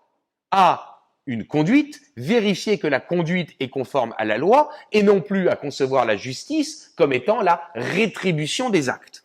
[0.50, 5.48] à une conduite, vérifier que la conduite est conforme à la loi, et non plus
[5.48, 9.24] à concevoir la justice comme étant la rétribution des actes.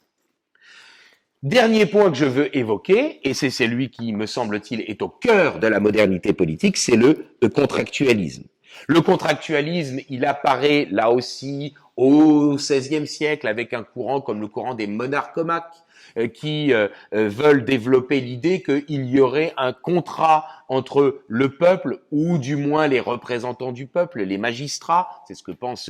[1.43, 5.60] Dernier point que je veux évoquer, et c'est celui qui, me semble-t-il, est au cœur
[5.60, 8.43] de la modernité politique, c'est le contractualisme.
[8.88, 14.73] Le contractualisme, il apparaît là aussi au XVIe siècle avec un courant comme le courant
[14.73, 15.84] des monarchomaques
[16.17, 21.99] euh, qui euh, euh, veulent développer l'idée qu'il y aurait un contrat entre le peuple
[22.12, 25.89] ou du moins les représentants du peuple, les magistrats, c'est ce que pense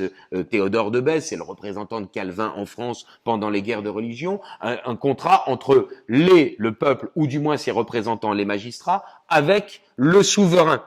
[0.50, 4.40] Théodore de Bèze, c'est le représentant de Calvin en France pendant les guerres de religion,
[4.62, 9.82] un, un, contrat entre les, le peuple ou du moins ses représentants, les magistrats, avec
[9.96, 10.82] le souverain.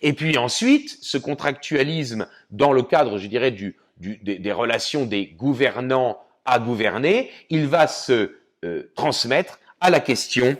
[0.00, 6.58] Et puis ensuite, ce contractualisme dans le cadre, je dirais, des, relations des gouvernants à
[6.58, 10.56] gouverner, il va se euh, transmettre à la question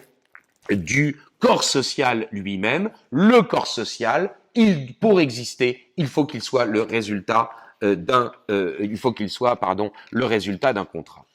[0.71, 2.91] du corps social lui-même.
[3.11, 7.51] Le corps social, il, pour exister, il faut qu'il soit le résultat
[7.83, 11.27] euh, d'un, euh, il faut qu'il soit, pardon, le résultat d'un contrat.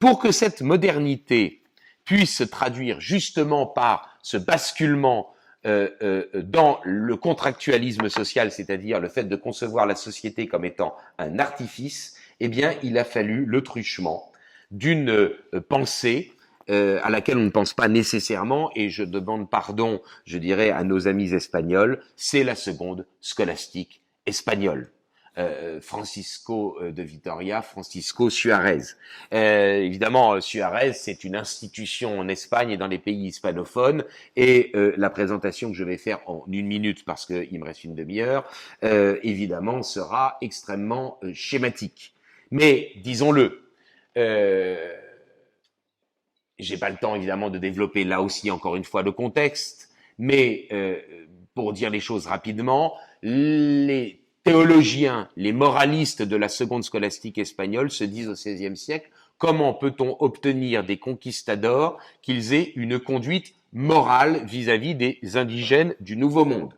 [0.00, 1.62] Pour que cette modernité
[2.04, 5.33] puisse se traduire justement par ce basculement
[5.66, 10.94] euh, euh, dans le contractualisme social, c'est-à-dire le fait de concevoir la société comme étant
[11.18, 14.30] un artifice, eh bien, il a fallu le truchement
[14.70, 16.32] d'une euh, pensée
[16.66, 21.06] à laquelle on ne pense pas nécessairement, et je demande pardon, je dirais, à nos
[21.06, 24.90] amis espagnols, c'est la seconde scolastique espagnole.
[25.36, 28.82] Euh, Francisco euh, de Vitoria, Francisco Suarez.
[29.32, 34.04] Euh, évidemment, Suarez, c'est une institution en Espagne et dans les pays hispanophones,
[34.36, 37.96] et la présentation que je vais faire en une minute, parce qu'il me reste une
[37.96, 38.48] demi-heure,
[38.82, 42.14] évidemment, sera extrêmement schématique.
[42.50, 43.72] Mais, disons-le,
[46.58, 50.68] j'ai pas le temps, évidemment, de développer là aussi, encore une fois, le contexte, mais
[51.54, 58.04] pour dire les choses rapidement, les théologiens, les moralistes de la seconde scolastique espagnole se
[58.04, 64.94] disent au XVIe siècle, comment peut-on obtenir des conquistadors qu'ils aient une conduite morale vis-à-vis
[64.94, 66.74] des indigènes du Nouveau Monde?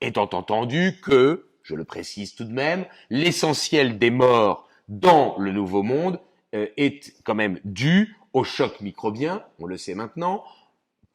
[0.00, 5.82] Étant entendu que, je le précise tout de même, l'essentiel des morts dans le Nouveau
[5.82, 6.20] Monde
[6.54, 10.44] euh, est quand même dû au choc microbien, on le sait maintenant,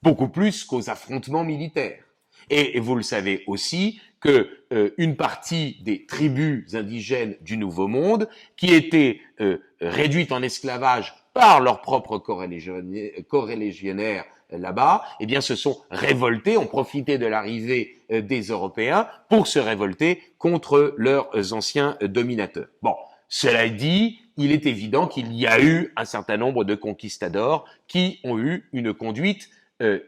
[0.03, 2.04] beaucoup plus qu'aux affrontements militaires.
[2.49, 8.27] Et, vous le savez aussi que euh, une partie des tribus indigènes du Nouveau Monde,
[8.57, 15.81] qui étaient euh, réduites en esclavage par leurs propres corélégionnaires là-bas, eh bien, se sont
[15.91, 22.67] révoltés, ont profité de l'arrivée euh, des Européens pour se révolter contre leurs anciens dominateurs.
[22.81, 22.95] Bon,
[23.27, 28.19] cela dit, il est évident qu'il y a eu un certain nombre de conquistadors qui
[28.23, 29.49] ont eu une conduite
[29.81, 29.99] euh,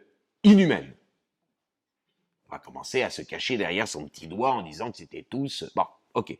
[0.44, 0.94] inhumaine.
[2.50, 5.66] On va commencer à se cacher derrière son petit doigt en disant que c'était tous...
[5.76, 6.38] Bon, ok.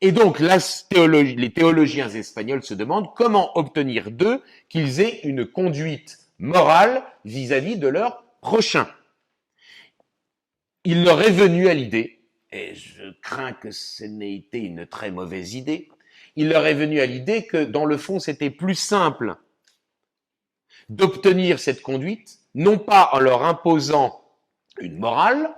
[0.00, 7.04] Et donc, les théologiens espagnols se demandent comment obtenir d'eux qu'ils aient une conduite morale
[7.24, 8.88] vis-à-vis de leur prochain.
[10.84, 12.18] Il leur est venu à l'idée,
[12.50, 15.88] et je crains que ce n'ait été une très mauvaise idée,
[16.34, 19.36] il leur est venu à l'idée que dans le fond c'était plus simple
[20.88, 24.21] d'obtenir cette conduite, non pas en leur imposant
[24.82, 25.54] une morale,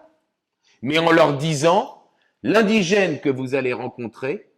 [0.82, 2.10] mais en leur disant
[2.42, 4.52] l'indigène que vous allez rencontrer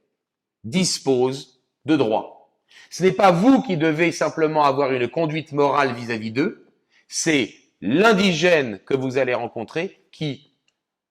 [0.64, 2.50] dispose de droits.
[2.90, 6.66] Ce n'est pas vous qui devez simplement avoir une conduite morale vis-à-vis d'eux,
[7.08, 10.52] c'est l'indigène que vous allez rencontrer qui,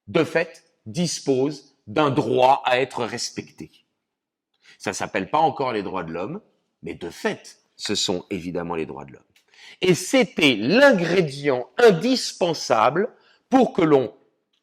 [0.08, 3.72] de fait, dispose d'un droit à être respecté.
[4.78, 6.42] Ça s'appelle pas encore les droits de l'homme,
[6.84, 9.24] mais de fait, ce sont évidemment les droits de l'homme.
[9.82, 13.14] Et c'était l'ingrédient indispensable
[13.50, 14.14] pour que l'on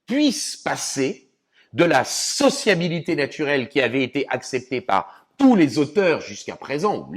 [0.07, 1.31] puisse passer
[1.73, 7.15] de la sociabilité naturelle qui avait été acceptée par tous les auteurs jusqu'à présent, ou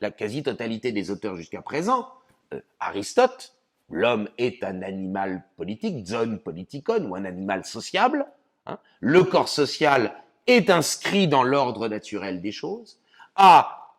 [0.00, 2.08] la quasi-totalité des auteurs jusqu'à présent,
[2.54, 3.54] euh, Aristote,
[3.90, 8.26] l'homme est un animal politique, zone politikon, ou un animal sociable,
[8.66, 10.14] hein, le corps social
[10.46, 12.98] est inscrit dans l'ordre naturel des choses,
[13.36, 13.94] à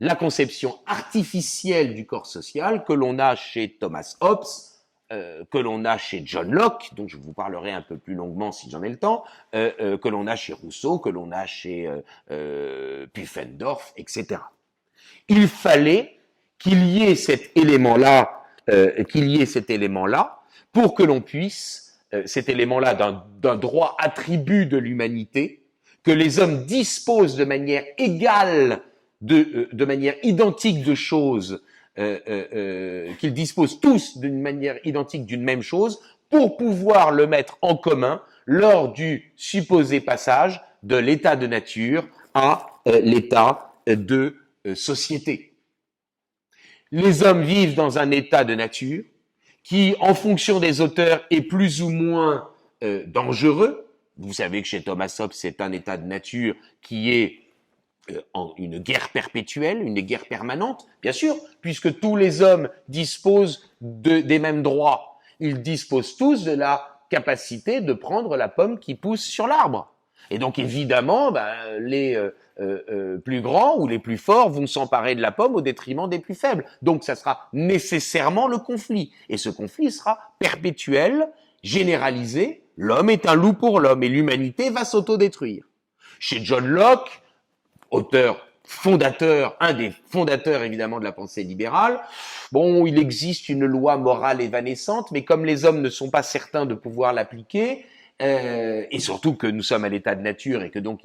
[0.00, 4.46] la conception artificielle du corps social que l'on a chez Thomas Hobbes,
[5.12, 8.50] euh, que l'on a chez John Locke, dont je vous parlerai un peu plus longuement
[8.50, 9.22] si j'en ai le temps,
[9.54, 11.88] euh, euh, que l'on a chez Rousseau, que l'on a chez
[13.12, 14.40] Pufendorf, etc.
[15.28, 16.18] Il fallait
[16.58, 18.42] qu'il y ait cet élément-là,
[19.08, 20.40] qu'il y ait cet élément-là,
[20.72, 22.94] pour que l'on puisse, cet élément-là
[23.40, 25.62] d'un droit attribut de l'humanité,
[26.02, 28.82] que les hommes disposent de manière égale,
[29.20, 31.62] de, de manière identique de choses
[31.98, 37.26] euh, euh, euh, qu'ils disposent tous d'une manière identique d'une même chose pour pouvoir le
[37.26, 42.66] mettre en commun lors du supposé passage de l'état de nature à
[43.02, 44.36] l'état de
[44.74, 45.54] société.
[46.92, 49.02] Les hommes vivent dans un état de nature
[49.64, 52.50] qui, en fonction des auteurs, est plus ou moins
[53.06, 53.88] dangereux.
[54.18, 57.45] Vous savez que chez Thomas Hobbes, c'est un état de nature qui est
[58.34, 64.20] en une guerre perpétuelle, une guerre permanente, bien sûr, puisque tous les hommes disposent de,
[64.20, 65.18] des mêmes droits.
[65.40, 69.92] Ils disposent tous de la capacité de prendre la pomme qui pousse sur l'arbre.
[70.30, 75.14] Et donc évidemment, ben, les euh, euh, plus grands ou les plus forts vont s'emparer
[75.14, 76.64] de la pomme au détriment des plus faibles.
[76.82, 79.12] Donc ça sera nécessairement le conflit.
[79.28, 81.28] Et ce conflit sera perpétuel,
[81.62, 82.62] généralisé.
[82.76, 85.64] L'homme est un loup pour l'homme et l'humanité va s'autodétruire.
[86.18, 87.22] Chez John Locke,
[87.96, 92.00] auteur fondateur, un des fondateurs évidemment de la pensée libérale.
[92.52, 96.66] Bon, il existe une loi morale évanescente, mais comme les hommes ne sont pas certains
[96.66, 97.86] de pouvoir l'appliquer,
[98.22, 101.00] euh, et surtout que nous sommes à l'état de nature et que donc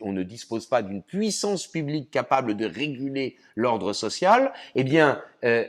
[0.00, 5.64] on ne dispose pas d'une puissance publique capable de réguler l'ordre social, eh bien, euh,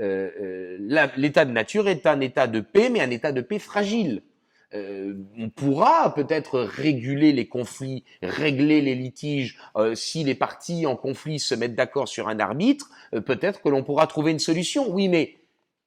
[0.00, 4.22] euh, l'état de nature est un état de paix, mais un état de paix fragile.
[4.74, 9.58] Euh, on pourra peut-être réguler les conflits, régler les litiges.
[9.76, 13.68] Euh, si les parties en conflit se mettent d'accord sur un arbitre, euh, peut-être que
[13.68, 14.90] l'on pourra trouver une solution.
[14.90, 15.36] Oui, mais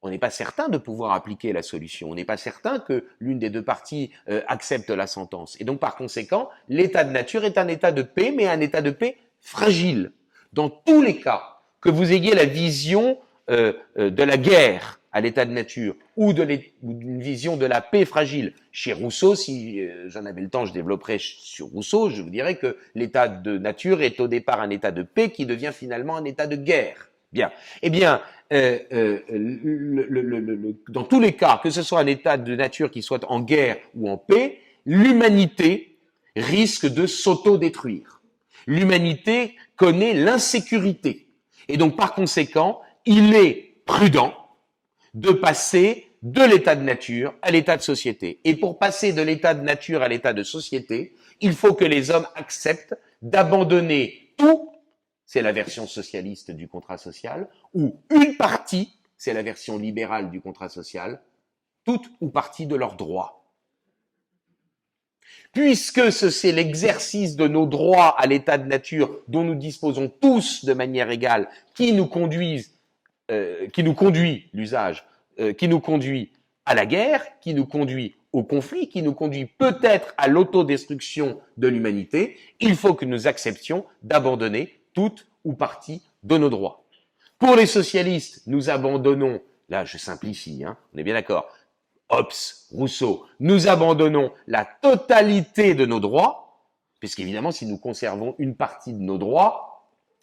[0.00, 2.10] on n'est pas certain de pouvoir appliquer la solution.
[2.10, 4.12] On n'est pas certain que l'une des deux parties
[4.46, 5.56] accepte la sentence.
[5.60, 8.80] Et donc, par conséquent, l'état de nature est un état de paix, mais un état
[8.80, 10.12] de paix fragile.
[10.52, 15.52] Dans tous les cas, que vous ayez la vision de la guerre à l'état de
[15.52, 18.52] nature ou d'une vision de la paix fragile.
[18.72, 22.56] Chez Rousseau, si euh, j'en avais le temps, je développerais sur Rousseau, je vous dirais
[22.56, 26.24] que l'état de nature est au départ un état de paix qui devient finalement un
[26.24, 27.10] état de guerre.
[27.32, 27.50] Bien.
[27.82, 29.18] Eh bien, euh, euh,
[30.88, 33.76] dans tous les cas, que ce soit un état de nature qui soit en guerre
[33.94, 35.98] ou en paix, l'humanité
[36.36, 38.22] risque de s'auto-détruire.
[38.66, 41.26] L'humanité connaît l'insécurité.
[41.68, 44.34] Et donc, par conséquent, il est prudent
[45.18, 48.40] de passer de l'état de nature à l'état de société.
[48.44, 52.10] Et pour passer de l'état de nature à l'état de société, il faut que les
[52.10, 54.70] hommes acceptent d'abandonner tout,
[55.26, 60.40] c'est la version socialiste du contrat social, ou une partie, c'est la version libérale du
[60.40, 61.20] contrat social,
[61.84, 63.44] toute ou partie de leurs droits.
[65.52, 70.74] Puisque c'est l'exercice de nos droits à l'état de nature dont nous disposons tous de
[70.74, 72.77] manière égale qui nous conduisent,
[73.30, 75.04] euh, qui nous conduit l'usage,
[75.40, 76.32] euh, qui nous conduit
[76.64, 81.68] à la guerre, qui nous conduit au conflit, qui nous conduit peut-être à l'autodestruction de
[81.68, 86.84] l'humanité, il faut que nous acceptions d'abandonner toute ou partie de nos droits.
[87.38, 91.48] Pour les socialistes, nous abandonnons, là je simplifie, hein, on est bien d'accord,
[92.10, 92.32] Hobbes,
[92.70, 96.64] Rousseau, nous abandonnons la totalité de nos droits,
[97.00, 99.67] puisqu'évidemment si nous conservons une partie de nos droits,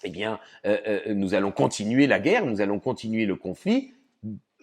[0.06, 3.94] eh bien euh, euh, nous allons continuer la guerre, nous allons continuer le conflit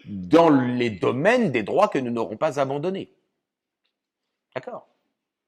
[0.06, 3.10] dans les domaines des droits que nous n'aurons pas abandonnés.
[4.54, 4.88] D'accord?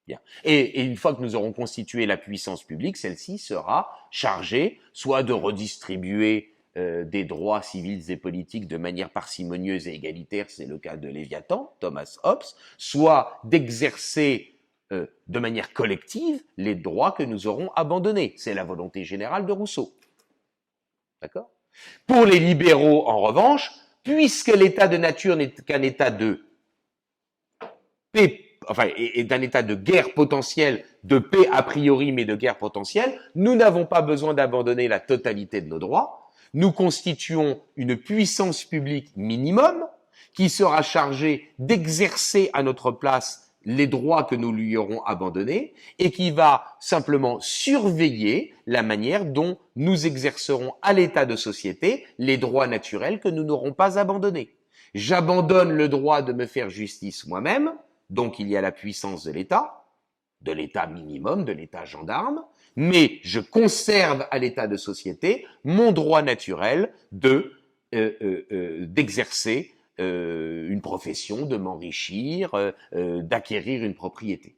[0.07, 0.19] Bien.
[0.43, 5.33] Et, une fois que nous aurons constitué la puissance publique, celle-ci sera chargée soit de
[5.33, 10.97] redistribuer euh, des droits civils et politiques de manière parcimonieuse et égalitaire, c'est le cas
[10.97, 12.43] de Léviathan, Thomas Hobbes,
[12.77, 14.54] soit d'exercer
[14.93, 18.35] euh, de manière collective les droits que nous aurons abandonnés.
[18.37, 19.97] C'est la volonté générale de Rousseau.
[21.23, 21.51] D'accord?
[22.07, 23.71] Pour les libéraux, en revanche,
[24.03, 26.45] puisque l'état de nature n'est qu'un état de
[28.13, 32.59] paix enfin, et, d'un état de guerre potentielle, de paix a priori, mais de guerre
[32.59, 36.31] potentielle, nous n'avons pas besoin d'abandonner la totalité de nos droits.
[36.53, 39.87] Nous constituons une puissance publique minimum
[40.35, 46.11] qui sera chargée d'exercer à notre place les droits que nous lui aurons abandonnés et
[46.11, 52.67] qui va simplement surveiller la manière dont nous exercerons à l'état de société les droits
[52.67, 54.55] naturels que nous n'aurons pas abandonnés.
[54.95, 57.73] J'abandonne le droit de me faire justice moi-même,
[58.11, 59.85] donc il y a la puissance de l'État,
[60.43, 62.43] de l'État minimum, de l'État gendarme,
[62.77, 67.53] mais je conserve à l'état de société mon droit naturel de
[67.95, 68.87] euh, euh,
[70.01, 72.53] euh, une profession, de m'enrichir,
[72.93, 74.57] d'acquérir une propriété.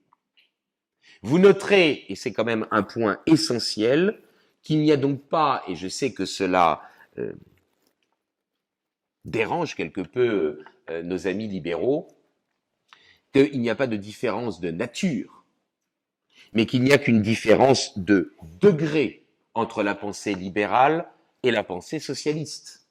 [1.22, 4.20] Vous noterez, et c'est quand même un point essentiel,
[4.62, 6.82] qu'il n'y a donc pas, et je sais que cela
[9.24, 10.62] dérange quelque peu
[11.02, 12.08] nos amis libéraux,
[13.32, 15.44] qu'il n'y a pas de différence de nature,
[16.52, 21.06] mais qu'il n'y a qu'une différence de degré entre la pensée libérale
[21.42, 22.85] et la pensée socialiste.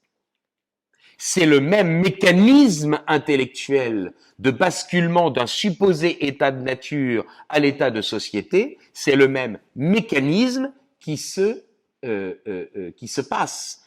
[1.17, 8.01] C'est le même mécanisme intellectuel de basculement d'un supposé état de nature à l'état de
[8.01, 11.63] société, c'est le même mécanisme qui se,
[12.03, 13.83] euh, euh, euh, qui se passe,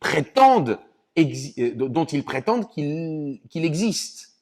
[0.00, 0.78] prétendent,
[1.16, 4.34] dont ils prétendent qu'il existe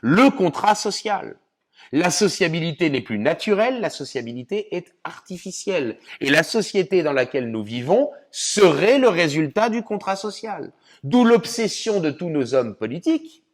[0.00, 1.36] le contrat social.
[1.92, 5.98] La sociabilité n'est plus naturelle, la sociabilité est artificielle.
[6.20, 10.72] Et la société dans laquelle nous vivons serait le résultat du contrat social.
[11.04, 13.44] D'où l'obsession de tous nos hommes politiques.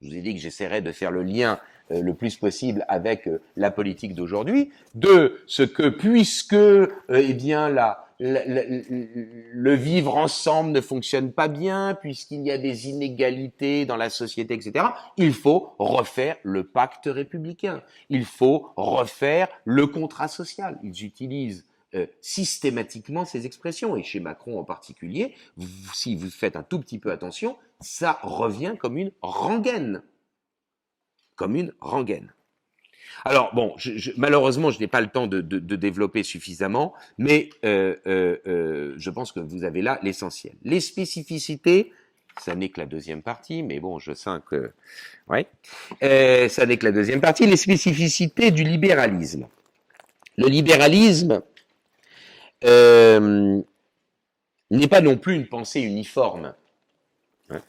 [0.00, 1.60] Je vous ai dit que j'essaierais de faire le lien
[1.90, 7.34] euh, le plus possible avec euh, la politique d'aujourd'hui, de ce que puisque euh, eh
[7.34, 13.96] bien la le, vivre ensemble ne fonctionne pas bien, puisqu'il y a des inégalités dans
[13.96, 14.86] la société, etc.,
[15.16, 17.82] il faut refaire le pacte républicain.
[18.08, 20.78] Il faut refaire le contrat social.
[20.82, 25.34] Ils utilisent euh, systématiquement ces expressions, et chez Macron en particulier,
[25.92, 30.02] si vous faites un tout petit peu attention, ça revient comme une rengaine.
[31.36, 32.32] Comme une rengaine.
[33.24, 33.74] Alors bon,
[34.16, 39.32] malheureusement, je n'ai pas le temps de, développer suffisamment, mais euh, euh, euh, je pense
[39.32, 40.54] que vous avez là l'essentiel.
[40.62, 41.92] Les spécificités,
[42.40, 44.72] ça n'est que la deuxième partie, mais bon, je sens que,
[45.28, 45.46] ouais,
[46.48, 47.46] ça n'est que la deuxième partie.
[47.46, 49.46] Les spécificités du libéralisme.
[50.36, 51.42] Le libéralisme
[52.62, 53.64] n'est
[54.88, 56.54] pas non plus une pensée uniforme,
[57.50, 57.60] hein,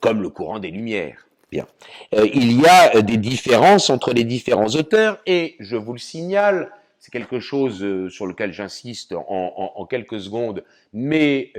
[0.00, 1.27] comme le courant des Lumières.
[1.50, 1.66] Bien.
[2.14, 5.98] Euh, il y a euh, des différences entre les différents auteurs et je vous le
[5.98, 11.52] signale, c'est quelque chose euh, sur lequel j'insiste en, quelques secondes, mais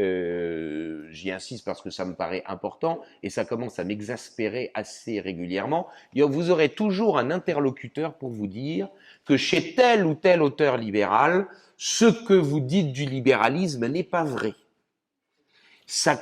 [1.11, 5.87] j'y insiste parce que ça me paraît important et ça commence à m'exaspérer assez régulièrement.
[6.13, 8.89] Vous aurez toujours un interlocuteur pour vous dire
[9.25, 14.23] que chez tel ou tel auteur libéral, ce que vous dites du libéralisme n'est pas
[14.23, 14.53] vrai.
[15.87, 16.21] Ça,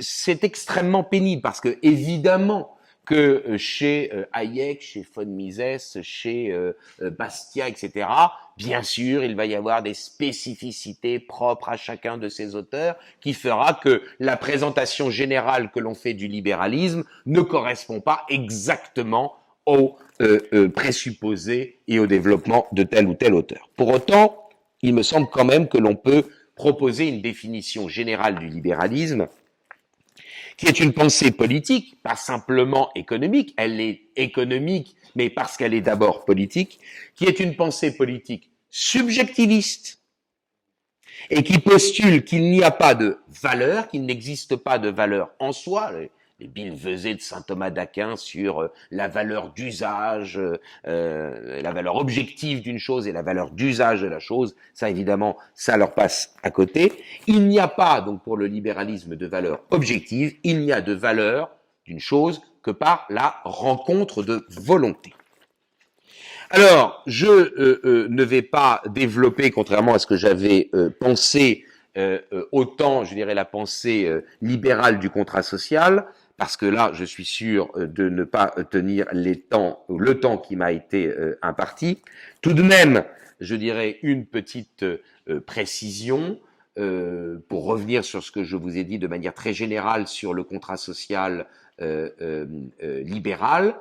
[0.00, 2.71] c'est extrêmement pénible parce que évidemment,
[3.06, 6.72] que euh, chez euh, Hayek, chez von Mises, chez euh,
[7.18, 8.06] Bastia, etc.
[8.56, 13.34] Bien sûr, il va y avoir des spécificités propres à chacun de ces auteurs qui
[13.34, 19.34] fera que la présentation générale que l'on fait du libéralisme ne correspond pas exactement
[19.66, 19.96] aux
[20.74, 23.68] présupposés et au développement de tel ou tel auteur.
[23.76, 24.48] Pour autant,
[24.82, 26.24] il me semble quand même que l'on peut
[26.54, 29.28] proposer une définition générale du libéralisme
[30.62, 35.80] qui est une pensée politique, pas simplement économique, elle est économique, mais parce qu'elle est
[35.80, 36.78] d'abord politique,
[37.16, 39.98] qui est une pensée politique subjectiviste,
[41.30, 45.50] et qui postule qu'il n'y a pas de valeur, qu'il n'existe pas de valeur en
[45.50, 45.90] soi,
[46.42, 50.38] les billevesées de saint Thomas d'Aquin sur euh, la valeur d'usage,
[50.86, 55.36] euh, la valeur objective d'une chose et la valeur d'usage de la chose, ça évidemment,
[55.54, 56.92] ça leur passe à côté.
[57.26, 60.92] Il n'y a pas donc pour le libéralisme de valeur objective, il n'y a de
[60.92, 61.50] valeur
[61.84, 65.14] d'une chose que par la rencontre de volonté.
[66.54, 71.64] Alors, je euh, euh, ne vais pas développer, contrairement à ce que j'avais euh, pensé,
[72.52, 76.06] autant, je dirais, la pensée libérale du contrat social,
[76.36, 80.56] parce que là, je suis sûr de ne pas tenir les temps, le temps qui
[80.56, 81.12] m'a été
[81.42, 82.02] imparti.
[82.40, 83.04] Tout de même,
[83.40, 84.84] je dirais une petite
[85.46, 86.38] précision
[87.48, 90.42] pour revenir sur ce que je vous ai dit de manière très générale sur le
[90.42, 91.46] contrat social
[92.80, 93.74] libéral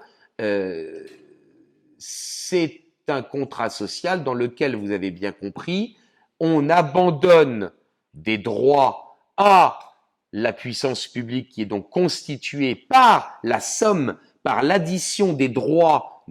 [1.97, 5.97] c'est un contrat social dans lequel, vous avez bien compris,
[6.39, 7.71] on abandonne
[8.15, 9.90] des droits à
[10.33, 16.25] la puissance publique qui est donc constituée par la somme, par l'addition des droits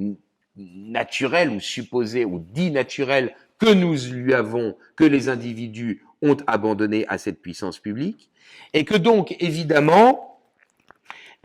[0.56, 7.06] naturels ou supposés ou dits naturels que nous lui avons, que les individus ont abandonné
[7.08, 8.30] à cette puissance publique,
[8.72, 10.40] et que donc évidemment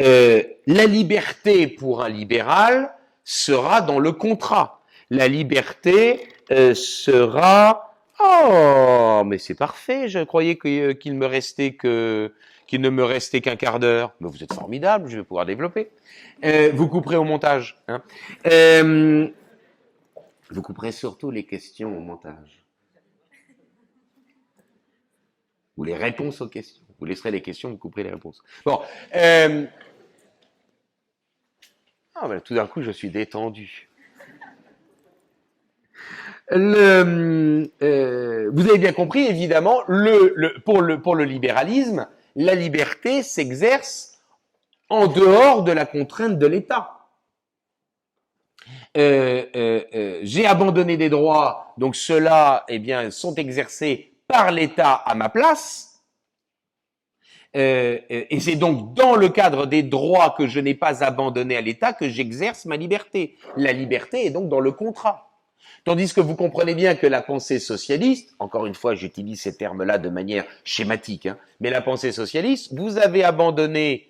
[0.02, 2.94] euh, la liberté pour un libéral
[3.24, 4.82] sera dans le contrat.
[5.10, 10.08] La liberté euh, sera Oh, mais c'est parfait.
[10.08, 11.76] Je croyais euh, qu'il ne me restait
[13.42, 14.14] qu'un quart d'heure.
[14.20, 15.10] Mais vous êtes formidable.
[15.10, 15.92] Je vais pouvoir développer.
[16.44, 17.78] Euh, vous couperez au montage.
[17.88, 18.02] Hein.
[20.50, 22.64] vous couperez surtout les questions au montage.
[25.78, 26.84] Ou les réponses aux questions.
[27.00, 28.42] Vous laisserez les questions, vous couperez les réponses.
[28.66, 28.80] Bon.
[32.18, 33.90] Ah, ben, tout d'un coup, je suis détendu.
[36.52, 37.66] Euh,
[38.52, 39.82] vous avez bien compris, évidemment,
[40.64, 44.20] pour, le, libéralisme, la liberté s'exerce
[44.90, 46.92] en dehors de la contrainte de l'État.
[48.98, 55.16] Euh, euh, J'ai abandonné des droits, donc ceux-là, eh bien, sont exercés par l'État à
[55.16, 55.92] ma place.
[57.58, 61.94] Et c'est donc dans le cadre des droits que je n'ai pas abandonnés à l'État
[61.94, 63.38] que j'exerce ma liberté.
[63.56, 65.25] La liberté est donc dans le contrat.
[65.84, 69.98] Tandis que vous comprenez bien que la pensée socialiste, encore une fois j'utilise ces termes-là
[69.98, 74.10] de manière schématique, hein, mais la pensée socialiste, vous avez abandonné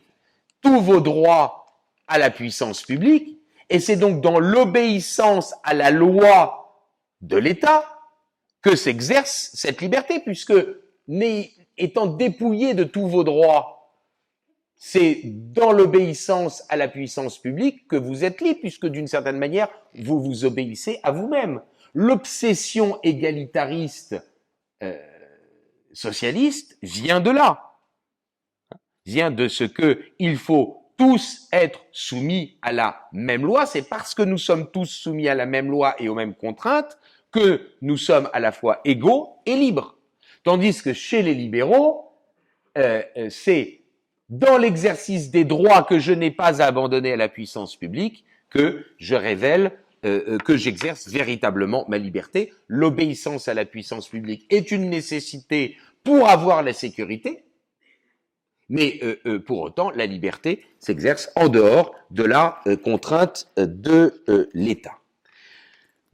[0.62, 1.66] tous vos droits
[2.08, 3.40] à la puissance publique,
[3.70, 6.86] et c'est donc dans l'obéissance à la loi
[7.22, 7.84] de l'État
[8.62, 10.54] que s'exerce cette liberté, puisque
[11.78, 13.75] étant dépouillé de tous vos droits,
[14.88, 19.68] c'est dans l'obéissance à la puissance publique que vous êtes libre, puisque d'une certaine manière,
[19.96, 21.64] vous vous obéissez à vous-même.
[21.96, 24.16] L'obsession égalitariste
[24.84, 24.96] euh,
[25.92, 27.78] socialiste vient de là,
[29.08, 33.66] vient de ce que il faut tous être soumis à la même loi.
[33.66, 37.00] C'est parce que nous sommes tous soumis à la même loi et aux mêmes contraintes
[37.32, 39.98] que nous sommes à la fois égaux et libres.
[40.44, 42.12] Tandis que chez les libéraux,
[42.78, 43.85] euh, euh, c'est
[44.30, 49.16] dans l'exercice des droits que je n'ai pas abandonnés à la puissance publique que je
[49.16, 49.72] révèle
[50.06, 52.54] euh, que j'exerce véritablement ma liberté.
[52.68, 57.44] L'obéissance à la puissance publique est une nécessité pour avoir la sécurité,
[58.70, 59.00] mais
[59.46, 64.24] pour autant, la liberté s'exerce en dehors de la contrainte de
[64.54, 65.00] l'État.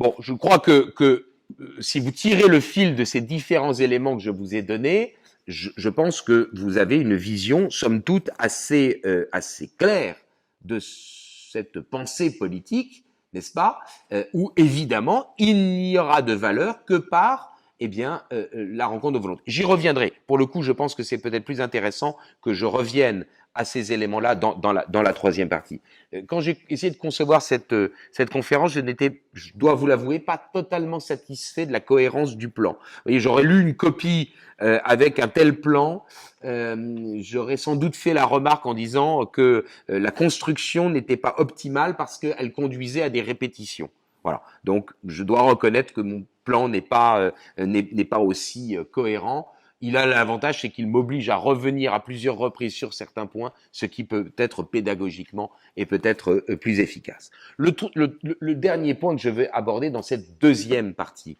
[0.01, 1.27] Bon, je crois que, que
[1.59, 5.15] euh, si vous tirez le fil de ces différents éléments que je vous ai donnés,
[5.51, 10.15] je, pense que vous avez une vision, somme toute, assez, euh, assez claire
[10.63, 13.79] de cette pensée politique, n'est-ce pas
[14.11, 17.50] euh, Où évidemment, il n'y aura de valeur que par
[17.83, 18.23] eh bien,
[18.53, 19.41] la rencontre de volonté.
[19.47, 20.13] J'y reviendrai.
[20.27, 23.91] Pour le coup, je pense que c'est peut-être plus intéressant que je revienne à ces
[23.91, 25.81] éléments-là dans, dans, la, dans la troisième partie.
[26.13, 29.87] Euh, quand j'ai essayé de concevoir cette, euh, cette conférence, je n'étais, je dois vous
[29.87, 32.77] l'avouer, pas totalement satisfait de la cohérence du plan.
[33.05, 36.05] J'aurais lu une copie euh, avec un tel plan,
[36.45, 41.97] euh, j'aurais sans doute fait la remarque en disant que la construction n'était pas optimale
[41.97, 43.89] parce qu'elle conduisait à des répétitions.
[44.23, 44.41] Voilà.
[44.63, 49.51] Donc, je dois reconnaître que mon plan n'est pas n'est pas aussi cohérent
[49.81, 53.87] il a l'avantage, c'est qu'il m'oblige à revenir à plusieurs reprises sur certains points, ce
[53.87, 57.31] qui peut être pédagogiquement et peut-être euh, plus efficace.
[57.57, 61.37] Le, le, dernier point que je veux aborder dans cette deuxième partie,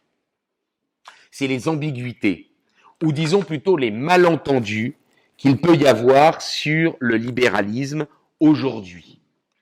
[1.30, 2.52] c'est les ambiguïtés,
[3.04, 4.98] ou disons plutôt les malentendus
[5.38, 8.08] qu'il peut y avoir sur le libéralisme
[8.40, 9.21] aujourd'hui.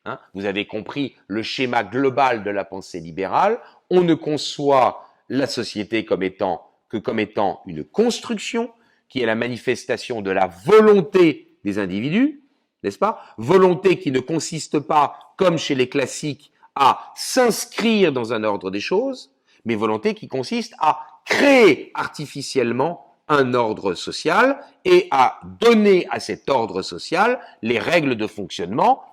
[0.09, 3.59] Hein Vous avez compris le schéma global de la pensée libérale.
[3.91, 8.71] On ne conçoit la société que comme étant une construction
[9.07, 12.41] qui est la manifestation de la volonté des individus,
[12.83, 13.21] n'est-ce pas?
[13.37, 18.79] Volonté qui ne consiste pas, comme chez les classiques, à s'inscrire dans un ordre des
[18.79, 19.31] choses,
[19.65, 26.49] mais volonté qui consiste à créer artificiellement un ordre social et à donner à cet
[26.49, 29.03] ordre social les règles de fonctionnement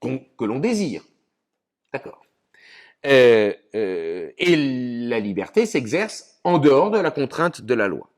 [0.00, 1.02] que l'on désire.
[1.92, 2.22] D'accord.
[3.06, 4.56] Euh, euh, et
[5.08, 8.10] la liberté s'exerce en dehors de la contrainte de la loi.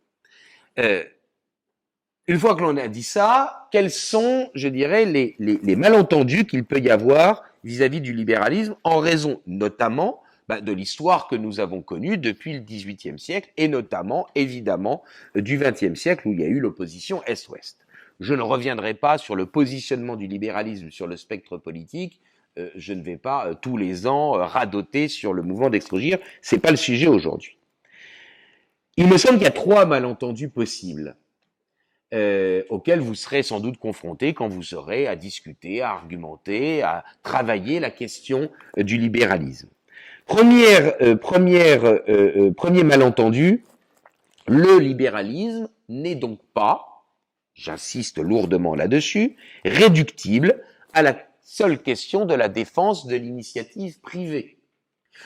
[0.79, 1.05] Euh,
[2.27, 5.37] une fois que l'on a dit ça, quels sont, je dirais, les,
[5.77, 11.29] malentendus qu'il peut y avoir vis-à-vis -vis du libéralisme, en raison notamment bah, de l'histoire
[11.29, 15.03] que nous avons connue depuis le XVIIIe siècle, et notamment, évidemment,
[15.35, 17.82] du XXe siècle où il y a eu l'opposition Est-Ouest.
[18.23, 22.21] Je ne reviendrai pas sur le positionnement du libéralisme sur le spectre politique.
[22.57, 26.19] Euh, je ne vais pas euh, tous les ans euh, radoter sur le mouvement d'extrogir.
[26.41, 27.59] C'est pas le sujet aujourd'hui.
[28.97, 31.17] Il me semble qu'il y a trois malentendus possibles
[32.69, 37.81] auxquels vous serez sans doute confrontés quand vous serez à discuter, à argumenter, à travailler
[37.81, 39.71] la question du libéralisme.
[40.27, 43.65] Première, premier malentendu,
[44.47, 46.92] le libéralisme n'est donc pas,
[47.63, 54.59] j'insiste lourdement là-dessus, réductible à la seule question de la défense de l'initiative privée.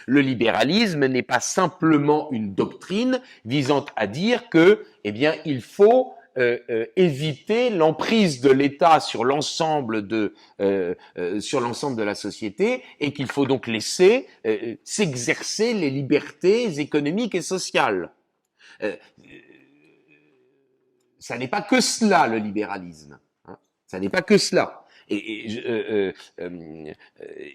[0.07, 6.12] Le libéralisme n'est pas simplement une doctrine visant à dire que, eh bien, il faut
[6.39, 12.14] euh, euh, éviter l'emprise de l'État sur l'ensemble de euh, euh sur l'ensemble de la
[12.14, 14.26] société et qu'il faut donc laisser
[14.84, 18.11] s'exercer les libertés économiques et sociales.
[21.27, 23.18] Ça n'est pas que cela le libéralisme.
[23.49, 23.59] Hein.
[23.89, 24.85] Ça n'est pas que cela.
[25.11, 26.93] Euh, euh,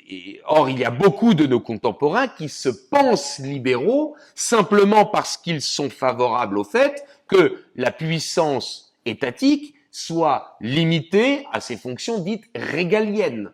[0.10, 5.38] et, or, il y a beaucoup de nos contemporains qui se pensent libéraux simplement parce
[5.38, 12.50] qu'ils sont favorables au fait que la puissance étatique soit limitée à ses fonctions dites
[12.54, 13.54] régaliennes.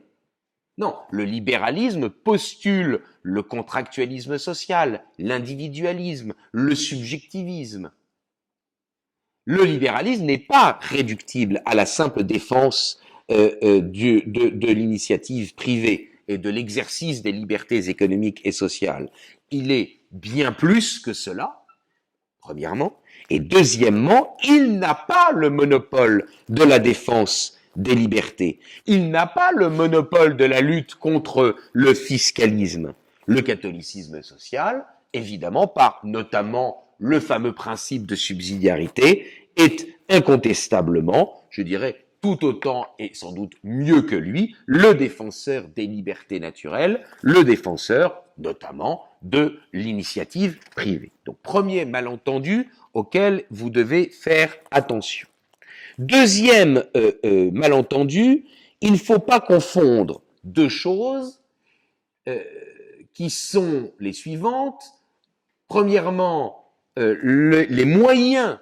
[0.80, 7.91] Non, le libéralisme postule le contractualisme social, l'individualisme, le subjectivisme.
[9.49, 12.99] Le libéralisme n'est pas réductible à la simple défense
[13.31, 19.09] euh, euh, du, de, de l'initiative privée et de l'exercice des libertés économiques et sociales.
[19.49, 21.61] Il est bien plus que cela,
[22.41, 28.59] premièrement, et deuxièmement, il n'a pas le monopole de la défense des libertés.
[28.85, 32.93] Il n'a pas le monopole de la lutte contre le fiscalisme.
[33.27, 42.05] Le catholicisme social, évidemment, par notamment le fameux principe de subsidiarité, est incontestablement, je dirais,
[42.21, 48.23] tout autant et sans doute mieux que lui, le défenseur des libertés naturelles, le défenseur
[48.37, 51.11] notamment de l'initiative privée.
[51.25, 55.27] Donc premier malentendu auquel vous devez faire attention.
[55.97, 58.45] Deuxième euh, euh, malentendu,
[58.81, 61.41] il ne faut pas confondre deux choses
[62.27, 62.43] euh,
[63.13, 64.83] qui sont les suivantes.
[65.67, 66.66] Premièrement,
[66.97, 68.57] euh, le, les moyens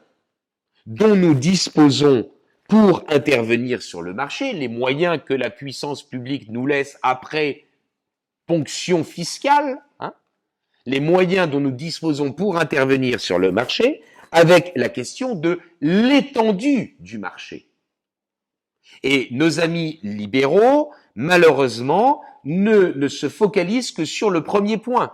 [0.86, 2.30] dont nous disposons
[2.68, 7.66] pour intervenir sur le marché, les moyens que la puissance publique nous laisse après
[8.46, 10.14] ponction fiscale, hein,
[10.86, 16.98] les moyens dont nous disposons pour intervenir sur le marché, avec la question de l'étendue
[17.00, 17.70] du marché.
[19.04, 25.14] Et nos amis libéraux, malheureusement, ne se focalisent que sur le premier point.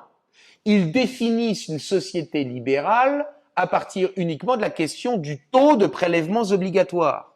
[0.65, 6.43] Ils définissent une société libérale à partir uniquement de la question du taux de prélèvements
[6.51, 7.35] obligatoires.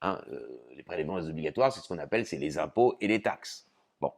[0.00, 0.40] Hein, euh,
[0.76, 3.66] les prélèvements obligatoires, c'est ce qu'on appelle, c'est les impôts et les taxes.
[4.00, 4.12] Bon,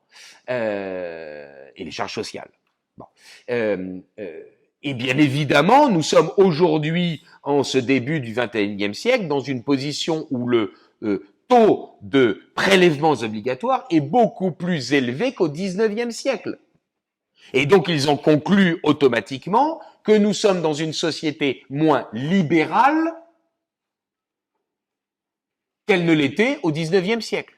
[0.49, 2.51] euh, et les charges sociales.
[2.97, 3.07] Bon,
[3.51, 4.43] euh, euh
[4.85, 10.27] et bien évidemment, nous sommes aujourd'hui, en ce début du XXIe siècle, dans une position
[10.31, 16.59] où le euh, taux de prélèvements obligatoires est beaucoup plus élevé qu'au XIXe siècle.
[17.53, 23.15] Et donc ils ont conclu automatiquement que nous sommes dans une société moins libérale
[25.87, 27.55] qu'elle ne l'était au XIXe siècle.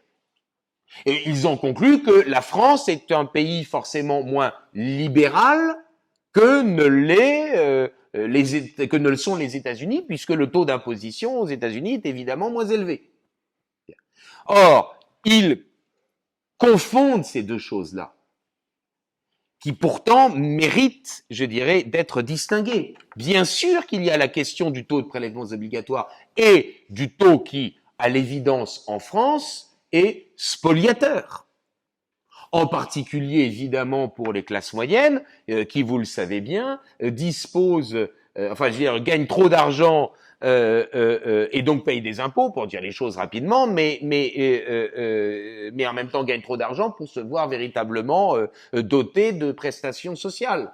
[1.04, 5.76] Et ils ont conclu que la France est un pays forcément moins libéral
[6.32, 11.46] que ne l'est euh, que ne le sont les États-Unis, puisque le taux d'imposition aux
[11.46, 13.10] États-Unis est évidemment moins élevé.
[14.46, 15.64] Or, ils
[16.56, 18.15] confondent ces deux choses-là.
[19.60, 22.94] Qui pourtant mérite, je dirais, d'être distingué.
[23.16, 27.38] Bien sûr qu'il y a la question du taux de prélèvements obligatoires et du taux
[27.38, 31.46] qui, à l'évidence en France, est spoliateur.
[32.52, 37.94] En particulier, évidemment, pour les classes moyennes, euh, qui, vous le savez bien, euh, disposent,
[38.38, 40.12] euh, enfin, je veux dire, gagnent trop d'argent
[40.44, 44.32] euh, euh, euh, et donc paye des impôts pour dire les choses rapidement, mais mais
[45.72, 48.36] mais en même temps gagne trop d'argent pour se voir véritablement
[48.74, 50.72] doté de prestations sociales.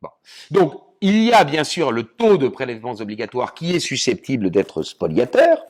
[0.00, 0.10] Bon.
[0.52, 4.82] Donc il y a bien sûr le taux de prélèvements obligatoires qui est susceptible d'être
[4.82, 5.64] spoliateur,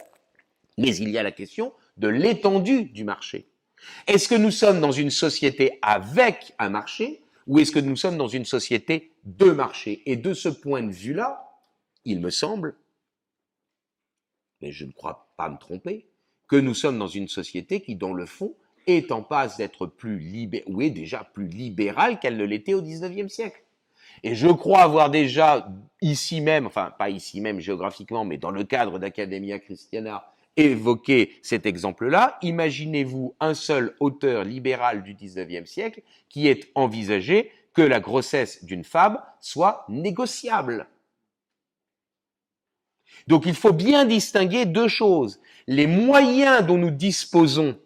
[0.77, 3.49] mais il y a la question de l'étendue du marché.
[4.07, 8.17] Est-ce que nous sommes dans une société avec un marché ou est-ce que nous sommes
[8.17, 10.03] dans une société de marché?
[10.07, 11.54] Et de ce point de vue-là,
[12.05, 12.77] il me semble,
[14.61, 16.07] mais je ne crois pas me tromper,
[16.49, 18.55] que nous sommes dans une société qui, dans le fond,
[18.87, 22.83] est en passe d'être plus libérale, ou est déjà plus libérale qu'elle ne l'était au
[22.83, 23.63] XIXe siècle.
[24.23, 25.69] Et je crois avoir déjà
[26.01, 30.27] ici même, enfin pas ici même géographiquement, mais dans le cadre d'Academia Christiana,
[30.57, 32.39] évoqué cet exemple-là.
[32.43, 38.85] Imaginez-vous un seul auteur libéral du XIXe siècle qui ait envisagé que la grossesse d'une
[38.85, 40.87] femme soit négociable.
[43.27, 45.41] Donc il faut bien distinguer deux choses.
[45.67, 47.77] Les moyens dont nous disposons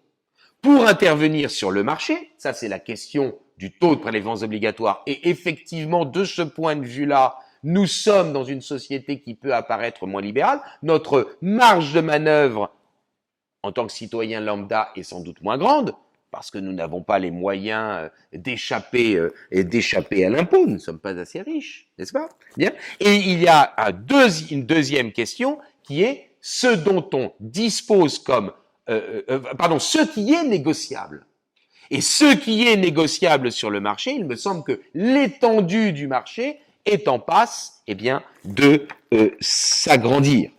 [0.63, 5.03] pour intervenir sur le marché, ça c'est la question du taux de prélèvements obligatoires.
[5.07, 10.07] Et effectivement, de ce point de vue-là, nous sommes dans une société qui peut apparaître
[10.07, 10.61] moins libérale.
[10.83, 12.71] Notre marge de manœuvre
[13.63, 15.95] en tant que citoyen lambda est sans doute moins grande
[16.31, 20.67] parce que nous n'avons pas les moyens euh, d'échapper euh, et d'échapper à l'impôt.
[20.67, 22.29] Nous ne sommes pas assez riches, n'est-ce pas?
[22.59, 23.75] Et il y a
[24.51, 28.53] une deuxième question qui est ce dont on dispose comme,
[28.91, 29.23] euh,
[29.57, 31.27] pardon, ce qui est négociable.
[31.91, 36.61] Et ce qui est négociable sur le marché, il me semble que l'étendue du marché
[36.85, 38.87] est en passe, eh bien, de
[39.41, 40.51] s'agrandir.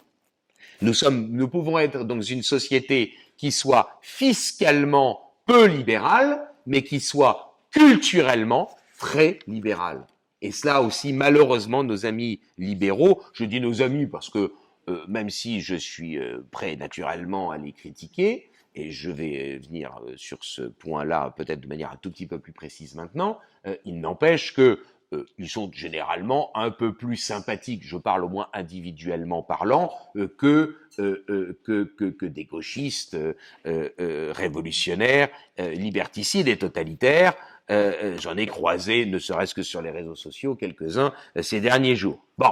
[0.82, 7.00] Nous sommes, nous pouvons être dans une société qui soit fiscalement peu libéral, mais qui
[7.00, 8.70] soit culturellement
[9.00, 10.06] très libéral.
[10.44, 14.54] Et cela aussi, malheureusement, nos amis libéraux, je dis nos amis parce que
[14.88, 20.00] euh, même si je suis euh, prêt naturellement à les critiquer, et je vais venir
[20.06, 23.40] euh, sur ce point-là peut-être de manière un tout petit peu plus précise maintenant,
[23.86, 24.80] il n'empêche que
[25.12, 30.28] euh, ils sont généralement un peu plus sympathiques, je parle au moins individuellement parlant, euh,
[30.38, 33.18] que, euh, que, que, que, des gauchistes
[33.66, 37.34] révolutionnaires, liberticides et totalitaires.
[37.70, 42.24] J'en ai croisé, ne serait-ce que sur les réseaux sociaux, quelques-uns ces derniers jours.
[42.38, 42.52] Bon.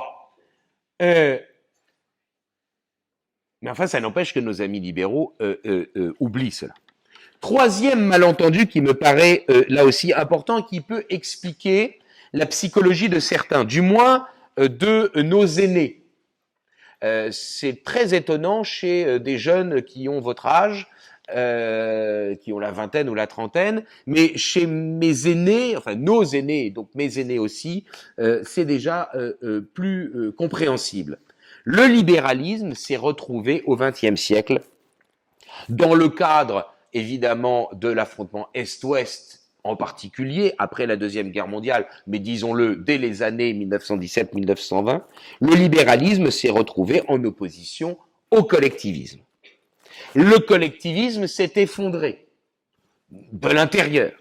[0.99, 1.43] mais
[3.68, 5.36] enfin, ça n'empêche que nos amis libéraux
[6.20, 6.74] oublient cela.
[7.39, 11.99] Troisième malentendu qui me paraît là aussi important, qui peut expliquer
[12.34, 14.28] la psychologie de certains, du moins
[14.59, 16.03] euh, de nos aînés.
[17.03, 20.88] Euh, c'est très étonnant chez euh, des jeunes qui ont votre âge,
[21.30, 26.88] qui ont la vingtaine ou la trentaine, mais chez mes aînés, enfin nos aînés, donc
[26.95, 27.84] mes aînés aussi,
[28.43, 29.11] c'est déjà
[29.73, 31.19] plus compréhensible.
[31.65, 34.61] Le libéralisme s'est retrouvé au XXe siècle
[35.67, 39.36] dans le cadre évidemment de l'affrontement Est-Ouest
[39.68, 45.01] en particulier après la Deuxième Guerre mondiale, mais disons-le, dès les années 1917-1920,
[45.41, 47.97] le libéralisme s'est retrouvé en opposition
[48.32, 49.20] au collectivisme.
[50.15, 52.28] Le collectivisme s'est effondré
[53.11, 54.11] de l'intérieur.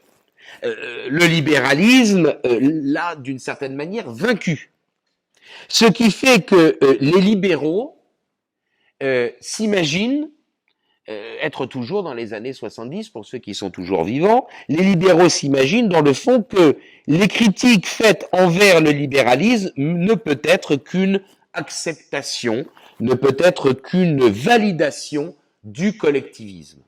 [0.65, 4.71] Euh, le libéralisme euh, l'a d'une certaine manière vaincu.
[5.69, 7.93] Ce qui fait que euh, les libéraux
[9.41, 10.31] s'imaginent
[11.09, 14.49] euh, être toujours dans les années 70 pour ceux qui sont toujours vivants.
[14.69, 16.77] Les libéraux s'imaginent dans le fond que
[17.07, 21.21] les critiques faites envers le libéralisme ne peut être qu'une
[21.53, 22.67] acceptation,
[22.99, 26.83] ne peut être qu'une validation du collectivisme.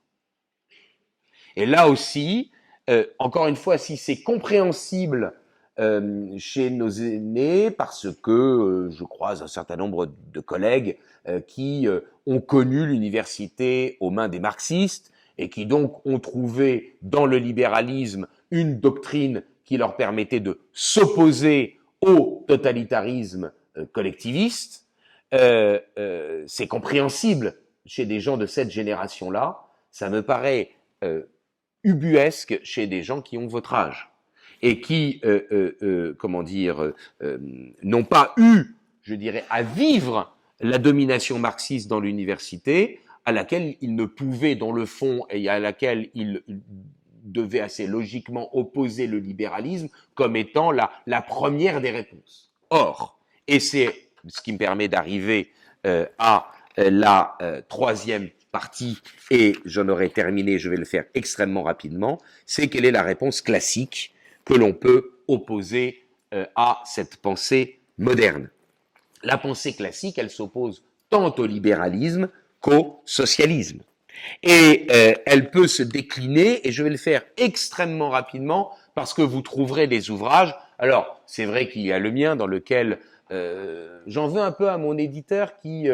[1.54, 2.50] Et là aussi,
[2.90, 5.32] euh, encore une fois, si c'est compréhensible
[5.80, 10.98] euh, chez nos aînés parce que euh, je croise un certain nombre de collègues
[11.28, 11.86] euh, qui
[12.26, 18.26] ont connu l'université aux mains des marxistes et qui donc ont trouvé dans le libéralisme
[18.50, 23.52] une doctrine qui leur permettait de s'opposer au totalitarisme
[23.92, 24.86] collectiviste.
[25.30, 27.54] C'est compréhensible
[27.86, 29.60] chez des gens de cette génération-là.
[29.92, 30.70] Ça me paraît
[31.84, 34.10] ubuesque chez des gens qui ont votre âge
[34.62, 36.92] et qui, euh, euh, euh, comment dire,
[37.82, 43.94] n'ont pas eu, je dirais, à vivre la domination marxiste dans l'université, à laquelle ils
[43.94, 46.42] ne pouvaient, dans le fond, et à laquelle ils
[47.24, 52.50] devait assez logiquement opposer le libéralisme comme étant la, première des réponses.
[52.70, 53.94] Or, et c'est
[54.26, 55.52] ce qui me permet d'arriver
[55.86, 58.98] euh, à euh, la euh, troisième partie,
[59.30, 63.42] et j'en aurai terminé, je vais le faire extrêmement rapidement, c'est quelle est la réponse
[63.42, 64.14] classique
[64.49, 66.09] que l'on peut opposer
[66.57, 68.49] à cette pensée moderne.
[69.22, 72.30] La pensée classique, elle s'oppose tant au libéralisme
[72.61, 73.80] qu'au socialisme.
[74.42, 74.86] Et
[75.26, 79.86] elle peut se décliner, et je vais le faire extrêmement rapidement, parce que vous trouverez
[79.86, 80.55] des ouvrages.
[80.78, 82.99] Alors, c'est vrai qu'il y a le mien dans lequel
[83.30, 85.90] euh, j'en veux un peu à mon éditeur qui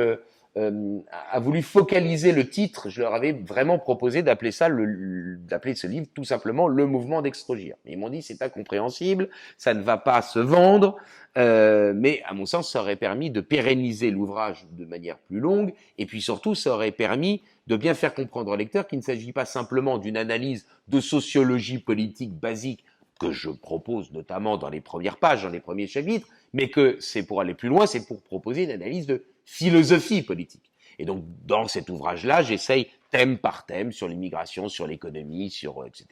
[0.57, 1.01] euh, euh,
[1.33, 2.89] a voulu focaliser le titre.
[2.89, 7.77] Je leur avais vraiment proposé d'appeler ça, d'appeler ce livre tout simplement le mouvement d'extrogir.
[7.85, 9.29] Ils m'ont dit c'est incompréhensible,
[9.59, 10.97] ça ne va pas se vendre.
[11.37, 16.07] mais à mon sens, ça aurait permis de pérenniser l'ouvrage de manière plus longue, et
[16.07, 19.47] puis surtout, ça aurait permis de bien faire comprendre au lecteur qu'il ne s'agit pas
[19.47, 22.85] simplement d'une analyse de sociologie politique basique
[23.21, 27.25] que je propose notamment dans les premières pages, dans les premiers chapitres, mais que c'est
[27.25, 30.71] pour aller plus loin, c'est pour proposer une analyse de philosophie politique.
[30.99, 35.87] Et donc, dans cet ouvrage-là, j'essaye thème par thème sur l'immigration, sur l'économie, sur euh,
[35.87, 36.07] etc.,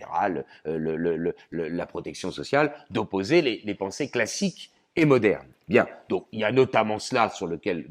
[0.66, 5.48] euh, le, le, la protection sociale, d'opposer les, les, pensées classiques et modernes.
[5.68, 7.86] Bien, donc il y a notamment cela sur lequel,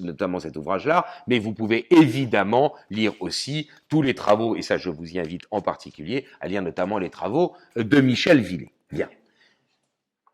[0.00, 4.88] notamment cet ouvrage-là, mais vous pouvez évidemment lire aussi tous les travaux, et ça je
[4.88, 8.72] vous y invite en particulier à lire notamment les travaux de Michel Villet.
[8.90, 9.10] Bien.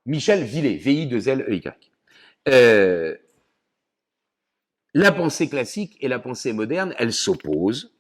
[0.07, 1.73] Michel Villet, V-I-2-L-E-Y.
[2.49, 3.17] Euh,
[4.95, 7.93] la pensée classique et la pensée moderne, elles s'opposent,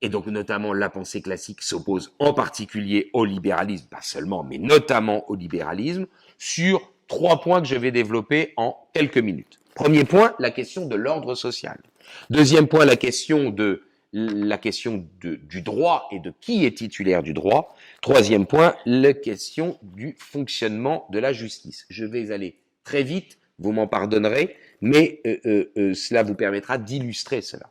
[0.00, 5.28] et donc notamment la pensée classique s'oppose en particulier au libéralisme, pas seulement, mais notamment
[5.30, 6.06] au libéralisme,
[6.38, 9.60] sur trois points que je vais développer en quelques minutes.
[9.74, 11.78] Premier point, la question de l'ordre social.
[12.30, 13.82] Deuxième point, la question de
[14.12, 17.74] la question du droit et de qui est titulaire du droit.
[18.00, 21.84] Troisième point, la question du fonctionnement de la justice.
[21.90, 26.76] Je vais aller très vite, vous m'en pardonnerez, mais euh, euh, euh, cela vous permettra
[26.76, 27.70] d'illustrer cela,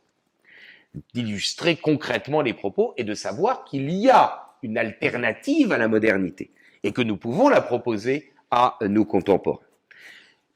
[1.14, 6.50] d'illustrer concrètement les propos et de savoir qu'il y a une alternative à la modernité
[6.82, 9.60] et que nous pouvons la proposer à nos contemporains.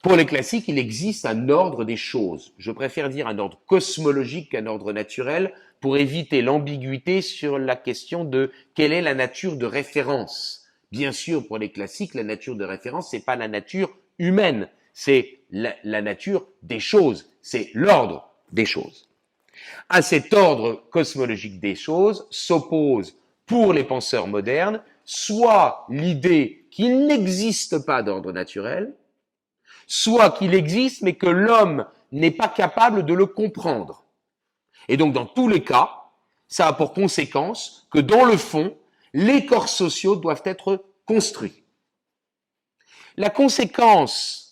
[0.03, 2.55] Pour les classiques, il existe un ordre des choses.
[2.59, 8.25] Je préfère dire un ordre cosmologique qu'un ordre naturel pour éviter l'ambiguïté sur la question
[8.25, 10.67] de quelle est la nature de référence.
[10.91, 15.38] Bien sûr, pour les classiques, la nature de référence, c'est pas la nature humaine, c'est
[15.51, 19.09] la, la nature des choses, c'est l'ordre des choses.
[19.89, 27.79] À cet ordre cosmologique des choses s'oppose pour les penseurs modernes soit l'idée qu'il n'existe
[27.79, 28.95] pas d'ordre naturel,
[29.87, 34.05] soit qu'il existe mais que l'homme n'est pas capable de le comprendre.
[34.87, 36.03] Et donc dans tous les cas,
[36.47, 38.77] ça a pour conséquence que dans le fond,
[39.15, 41.65] les corps sociaux doivent être construits.
[43.17, 44.48] La conséquence,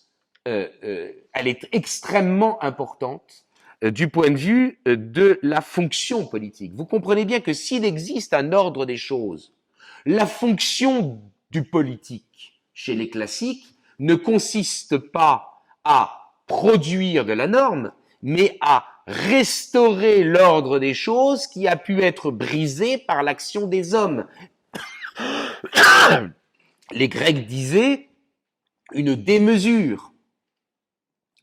[0.46, 3.44] euh, euh, elle est extrêmement importante
[3.84, 6.72] euh, du point de vue de la fonction politique.
[6.74, 9.52] Vous comprenez bien que s'il existe un ordre des choses
[10.06, 11.20] la fonction
[11.50, 13.66] du politique chez les classiques
[13.98, 17.92] ne consiste pas à produire de la norme,
[18.22, 24.26] mais à restaurer l'ordre des choses qui a pu être brisé par l'action des hommes.
[26.92, 28.08] Les Grecs disaient
[28.92, 30.12] une démesure,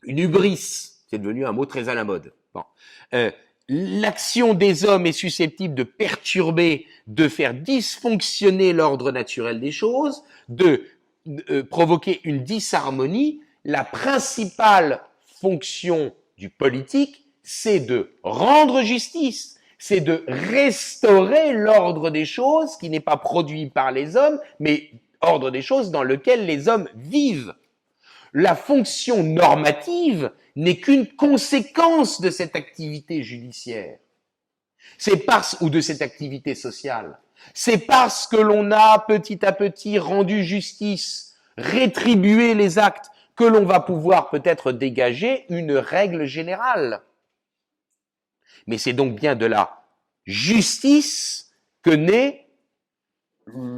[0.06, 2.32] une hubris, c'est devenu un mot très à la mode.
[2.54, 2.64] Bon.
[3.12, 3.30] Euh,
[3.68, 10.84] l'action des hommes est susceptible de perturber, de faire dysfonctionner l'ordre naturel des choses, de
[11.50, 15.00] euh, provoquer une disharmonie, la principale
[15.40, 23.00] fonction du politique, c'est de rendre justice, c'est de restaurer l'ordre des choses qui n'est
[23.00, 24.90] pas produit par les hommes, mais
[25.20, 27.54] ordre des choses dans lequel les hommes vivent.
[28.34, 33.98] La fonction normative, n'est qu'une conséquence de cette activité judiciaire.
[34.98, 37.18] C'est parce, ou de cette activité sociale.
[37.52, 43.64] C'est parce que l'on a petit à petit rendu justice, rétribué les actes, que l'on
[43.64, 47.02] va pouvoir peut-être dégager une règle générale.
[48.68, 49.82] Mais c'est donc bien de la
[50.24, 52.46] justice que naît,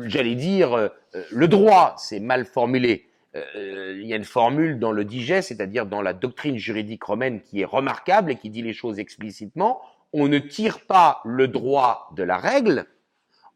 [0.03, 0.89] j'allais dire, euh,
[1.31, 1.95] le droit.
[1.99, 3.09] C'est mal formulé.
[3.57, 7.41] Euh, il y a une formule dans le digeste, c'est-à-dire dans la doctrine juridique romaine
[7.41, 9.80] qui est remarquable et qui dit les choses explicitement.
[10.12, 12.87] On ne tire pas le droit de la règle,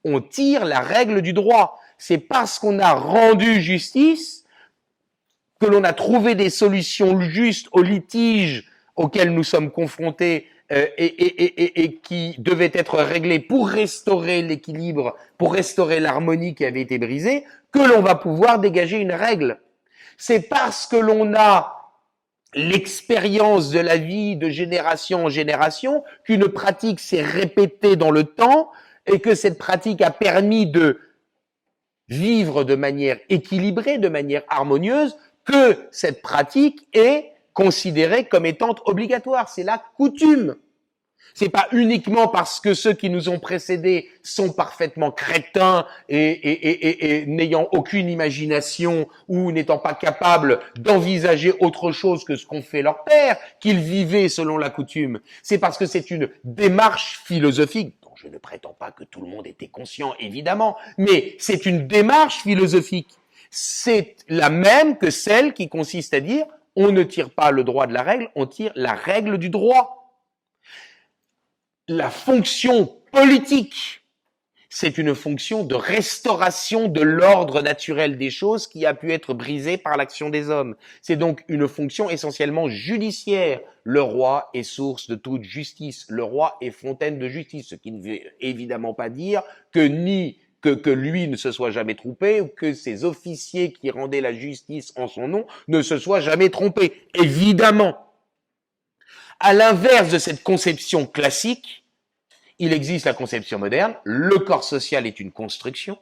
[0.04, 1.78] on tire la règle du droit.
[1.98, 4.44] C'est parce qu'on a rendu justice
[5.60, 11.82] que l'on a trouvé des solutions justes aux litiges auxquels nous sommes confrontés euh, et,
[11.82, 17.44] et, qui devait être réglé pour restaurer l'équilibre, pour restaurer l'harmonie qui avait été brisée,
[17.72, 19.58] que l'on va pouvoir dégager une règle.
[20.22, 21.94] C'est parce que l'on a
[22.54, 28.70] l'expérience de la vie de génération en génération qu'une pratique s'est répétée dans le temps
[29.06, 31.00] et que cette pratique a permis de
[32.08, 35.16] vivre de manière équilibrée, de manière harmonieuse,
[35.46, 39.48] que cette pratique est considérée comme étant obligatoire.
[39.48, 40.54] C'est la coutume.
[41.34, 46.68] C'est pas uniquement parce que ceux qui nous ont précédés sont parfaitement crétins et, et,
[46.70, 52.62] et, et n'ayant aucune imagination ou n'étant pas capables d'envisager autre chose que ce qu'ont
[52.62, 55.20] fait leurs pères qu'ils vivaient selon la coutume.
[55.42, 59.28] C'est parce que c'est une démarche philosophique dont je ne prétends pas que tout le
[59.28, 63.08] monde était conscient, évidemment, mais c'est une démarche philosophique.
[63.50, 66.46] C'est la même que celle qui consiste à dire
[66.76, 69.99] on ne tire pas le droit de la règle, on tire la règle du droit.
[71.92, 74.02] La fonction politique,
[74.68, 79.76] c'est une fonction de restauration de l'ordre naturel des choses qui a pu être brisé
[79.76, 80.76] par l'action des hommes.
[81.02, 83.60] C'est donc une fonction essentiellement judiciaire.
[83.82, 86.06] Le roi est source de toute justice.
[86.08, 90.38] Le roi est fontaine de justice, ce qui ne veut évidemment pas dire que ni
[90.60, 94.32] que, que lui ne se soit jamais trompé ou que ses officiers qui rendaient la
[94.32, 96.92] justice en son nom ne se soient jamais trompés.
[97.14, 98.09] Évidemment.
[99.42, 101.82] À l'inverse de cette conception classique,
[102.58, 103.94] il existe la conception moderne.
[104.04, 105.98] Le corps social est une construction.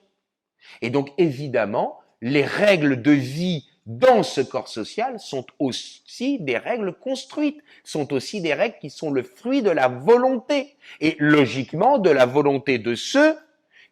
[0.82, 6.92] Et donc, évidemment, les règles de vie dans ce corps social sont aussi des règles
[6.92, 12.10] construites, sont aussi des règles qui sont le fruit de la volonté, et logiquement de
[12.10, 13.36] la volonté de ceux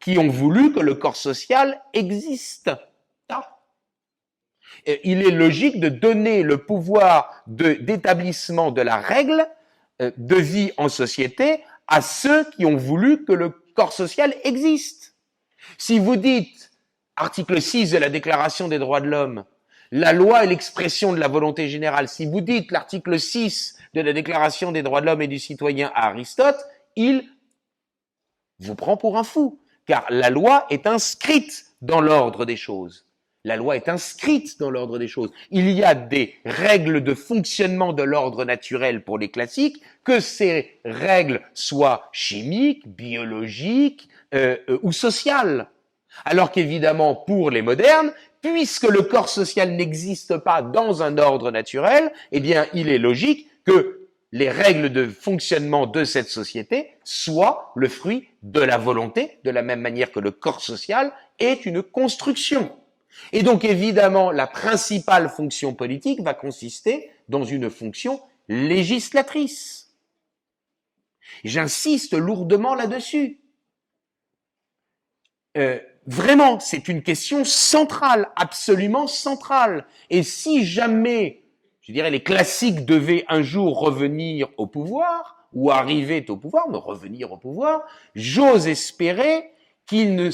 [0.01, 2.73] qui ont voulu que le corps social existe.
[5.05, 9.47] Il est logique de donner le pouvoir d'établissement de, la règle
[10.01, 15.15] euh, de vie en société à ceux qui ont voulu que le corps social existe.
[15.79, 16.71] Si vous dites,
[17.17, 19.45] article 6 de la Déclaration des droits de l'homme,
[19.93, 22.09] la loi est l'expression de la volonté générale.
[22.09, 25.93] Si vous dites l'article 6 de la Déclaration des droits de l'homme et du citoyen
[25.95, 26.59] à Aristote,
[26.97, 27.29] il
[28.59, 33.06] vous prend pour un fou car la loi est inscrite dans l'ordre des choses.
[33.47, 35.31] La loi est inscrite dans l'ordre des choses.
[35.53, 40.81] Il y a des règles de fonctionnement de l'ordre naturel pour les classiques, que ces
[40.85, 45.69] règles soient chimiques, biologiques euh, euh, ou sociales.
[46.25, 52.11] Alors qu'évidemment, pour les modernes, puisque le corps social n'existe pas dans un ordre naturel,
[52.33, 57.89] eh bien, il est logique que les règles de fonctionnement de cette société soient le
[57.89, 62.73] fruit de la volonté, de la même manière que le corps social est une construction.
[63.33, 69.95] Et donc évidemment, la principale fonction politique va consister dans une fonction législatrice.
[71.45, 73.41] J'insiste lourdement là-dessus.
[75.57, 79.87] Euh, vraiment, c'est une question centrale, absolument centrale.
[80.11, 81.43] Et si jamais
[81.87, 86.79] je dirais, les classiques devaient un jour revenir au pouvoir, ou arriver au pouvoir, mais
[86.79, 87.83] revenir au pouvoir,
[88.17, 89.53] j'ose espérer
[89.87, 90.31] qu'ils ne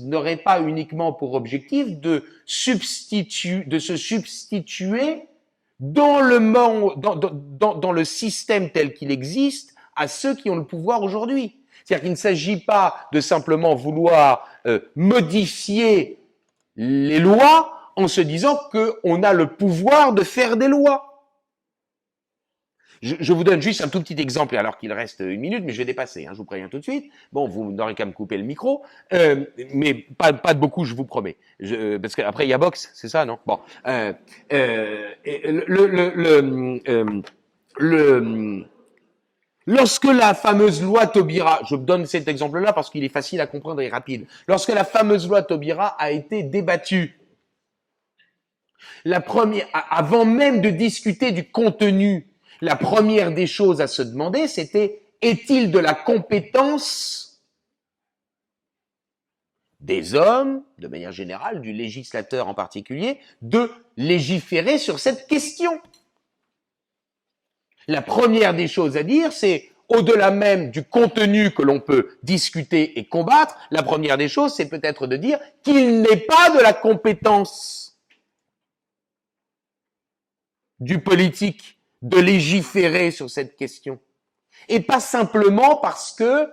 [0.00, 5.26] n'auraient pas uniquement pour objectif de, substituer, de se substituer
[5.80, 11.02] dans le, monde, dans le système tel qu'il existe à ceux qui ont le pouvoir
[11.02, 11.56] aujourd'hui.
[11.84, 16.18] C'est-à-dire qu'il ne s'agit pas de simplement vouloir euh, modifier
[16.76, 21.11] les lois, en se disant qu'on a le pouvoir de faire des lois.
[23.02, 25.78] Je, vous donne juste un tout petit exemple, alors qu'il reste une minute, mais je
[25.78, 27.10] vais dépasser, hein, je vous préviens tout de suite.
[27.32, 28.82] Bon, vous n'aurez qu'à me couper le micro,
[29.12, 29.44] euh,
[29.74, 31.36] mais pas, de beaucoup, je vous promets.
[31.58, 33.40] Je, parce qu'après, il y a box, c'est ça, non?
[33.44, 33.58] Bon.
[33.88, 34.12] Euh,
[34.52, 35.10] euh,
[37.80, 38.62] euh,
[39.66, 43.80] Lorsque la fameuse loi Taubira, je donne cet exemple-là parce qu'il est facile à comprendre
[43.80, 47.18] et rapide, lorsque la fameuse loi Taubira a été débattue
[49.04, 52.31] la première, avant même de discuter du contenu,
[52.62, 57.42] la première des choses à se demander, c'était est-il de la compétence
[59.80, 65.80] des hommes, de manière générale, du législateur en particulier, de légiférer sur cette question?
[67.88, 72.96] La première des choses à dire, c'est au-delà même du contenu que l'on peut discuter
[72.96, 76.72] et combattre, la première des choses, c'est peut-être de dire qu'il n'est pas de la
[76.72, 77.98] compétence
[80.78, 83.98] du politique de légiférer sur cette question.
[84.68, 86.48] Et pas simplement parce que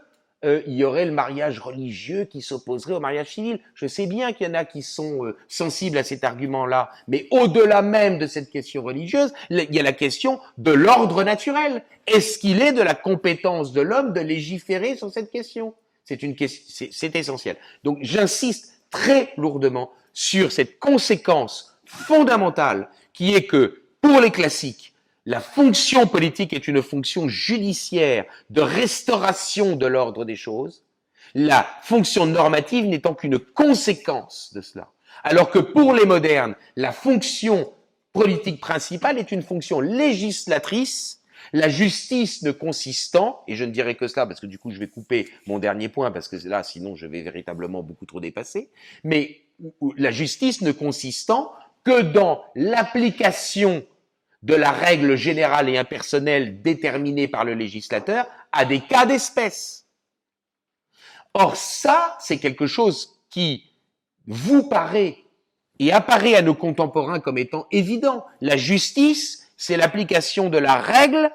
[0.45, 3.60] euh, il y aurait le mariage religieux qui s'opposerait au mariage civil.
[3.74, 7.28] Je sais bien qu'il y en a qui sont euh, sensibles à cet argument-là, mais
[7.32, 11.84] au-delà même de cette question religieuse, il y a la question de l'ordre naturel.
[12.08, 15.74] Est-ce qu'il est de la compétence de l'homme de légiférer sur cette question?
[16.06, 17.58] C'est une question, c'est essentiel.
[17.84, 24.93] Donc j'insiste très lourdement sur cette conséquence fondamentale qui est que pour les classiques,
[25.26, 30.84] la fonction politique est une fonction judiciaire de restauration de l'ordre des choses,
[31.36, 34.90] la fonction normative n'étant qu'une conséquence de cela.
[35.24, 37.72] Alors que pour les modernes, la fonction
[38.14, 41.22] politique principale est une fonction législatrice,
[41.54, 44.80] la justice ne consistant, et je ne dirai que cela parce que du coup je
[44.80, 48.70] vais couper mon dernier point parce que là sinon je vais véritablement beaucoup trop dépasser,
[49.04, 49.42] mais
[49.98, 51.52] la justice ne consistant
[51.84, 53.86] que dans l'application
[54.44, 59.86] de la règle générale et impersonnelle déterminée par le législateur à des cas d'espèce.
[61.34, 63.66] Or ça, c'est quelque chose qui
[64.28, 65.18] vous paraît
[65.80, 68.26] et apparaît à nos contemporains comme étant évident.
[68.42, 71.32] La justice, c'est l'application de la règle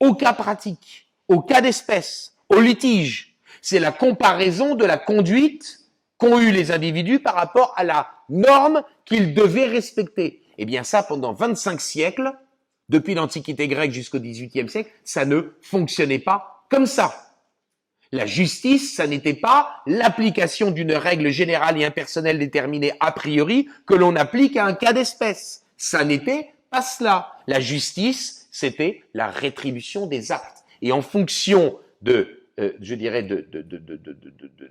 [0.00, 3.36] au cas pratique, au cas d'espèce, au litige.
[3.62, 5.80] C'est la comparaison de la conduite
[6.18, 10.42] qu'ont eu les individus par rapport à la norme qu'ils devaient respecter.
[10.58, 12.32] Eh bien ça, pendant 25 siècles,
[12.88, 17.26] depuis l'Antiquité grecque jusqu'au XVIIIe siècle, ça ne fonctionnait pas comme ça.
[18.12, 23.94] La justice, ça n'était pas l'application d'une règle générale et impersonnelle déterminée a priori que
[23.94, 25.64] l'on applique à un cas d'espèce.
[25.76, 27.32] Ça n'était pas cela.
[27.48, 30.64] La justice, c'était la rétribution des actes.
[30.82, 33.80] Et en fonction de euh, je dirais, de, de, de,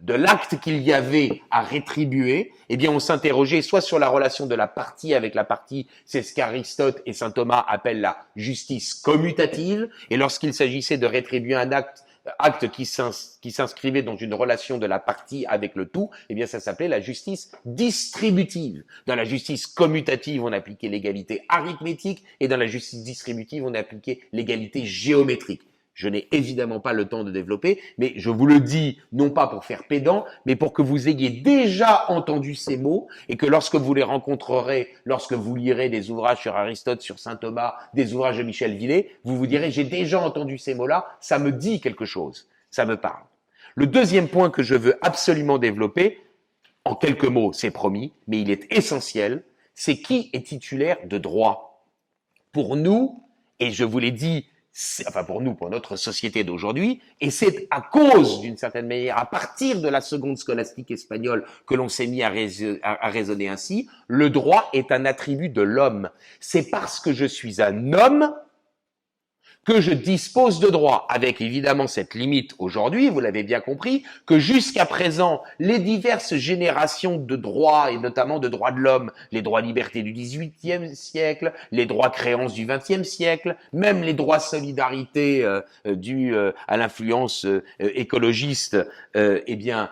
[0.02, 4.48] de l'acte qu'il y avait à rétribuer, eh bien, on s'interrogeait soit sur la relation
[4.48, 8.96] de la partie avec la partie, c'est ce qu'Aristote et saint Thomas appellent la justice
[8.96, 12.04] commutative, et lorsqu'il s'agissait de rétribuer un acte,
[12.40, 16.60] acte qui s'inscrivait dans une relation de la partie avec le tout, eh bien, ça
[16.60, 18.84] s'appelait la justice distributive.
[19.06, 24.22] Dans la justice commutative, on appliquait l'égalité arithmétique, et dans la justice distributive, on appliquait
[24.34, 25.62] l'égalité géométrique.
[25.96, 29.48] Je n'ai évidemment pas le temps de développer, mais je vous le dis non pas
[29.48, 33.76] pour faire pédant, mais pour que vous ayez déjà entendu ces mots et que lorsque
[33.76, 38.38] vous les rencontrerez, lorsque vous lirez des ouvrages sur Aristote, sur Saint Thomas, des ouvrages
[38.38, 42.06] de Michel Villet, vous vous direz j'ai déjà entendu ces mots-là, ça me dit quelque
[42.06, 43.24] chose, ça me parle.
[43.76, 46.20] Le deuxième point que je veux absolument développer,
[46.84, 49.44] en quelques mots, c'est promis, mais il est essentiel,
[49.74, 51.88] c'est qui est titulaire de droit.
[52.52, 53.24] Pour nous,
[53.62, 54.48] et je vous l'ai dit
[55.08, 59.26] enfin pour nous, pour notre société d'aujourd'hui, et c'est à cause, d'une certaine manière, à
[59.26, 62.34] partir de la seconde scolastique espagnole que l'on s'est mis à,
[62.84, 66.10] à, raisonner ainsi, le droit est un attribut de l'homme.
[66.40, 68.34] C'est parce que je suis un homme
[69.66, 74.38] que je dispose de droits, avec évidemment cette limite aujourd'hui, vous l'avez bien compris, que
[74.38, 79.62] jusqu'à présent, les diverses générations de droits, et notamment de droits de l'homme, les droits
[79.62, 85.62] libertés du XVIIIe siècle, les droits créances du XXe siècle, même les droits solidarité euh,
[85.88, 88.78] euh dus euh, à l'influence euh, écologiste,
[89.16, 89.90] eh bien,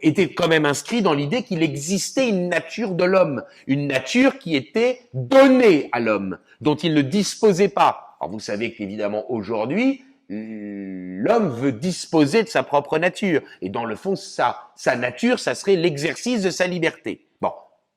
[0.00, 4.56] étaient quand même inscrits dans l'idée qu'il existait une nature de l'homme, une nature qui
[4.56, 11.48] était donnée à l'homme, dont il ne disposait pas alors vous savez qu'évidemment aujourd'hui, l'homme
[11.48, 13.42] veut disposer de sa propre nature.
[13.62, 17.28] Et dans le fond, sa, sa nature, ça serait l'exercice de sa liberté.
[17.40, 17.52] Bon,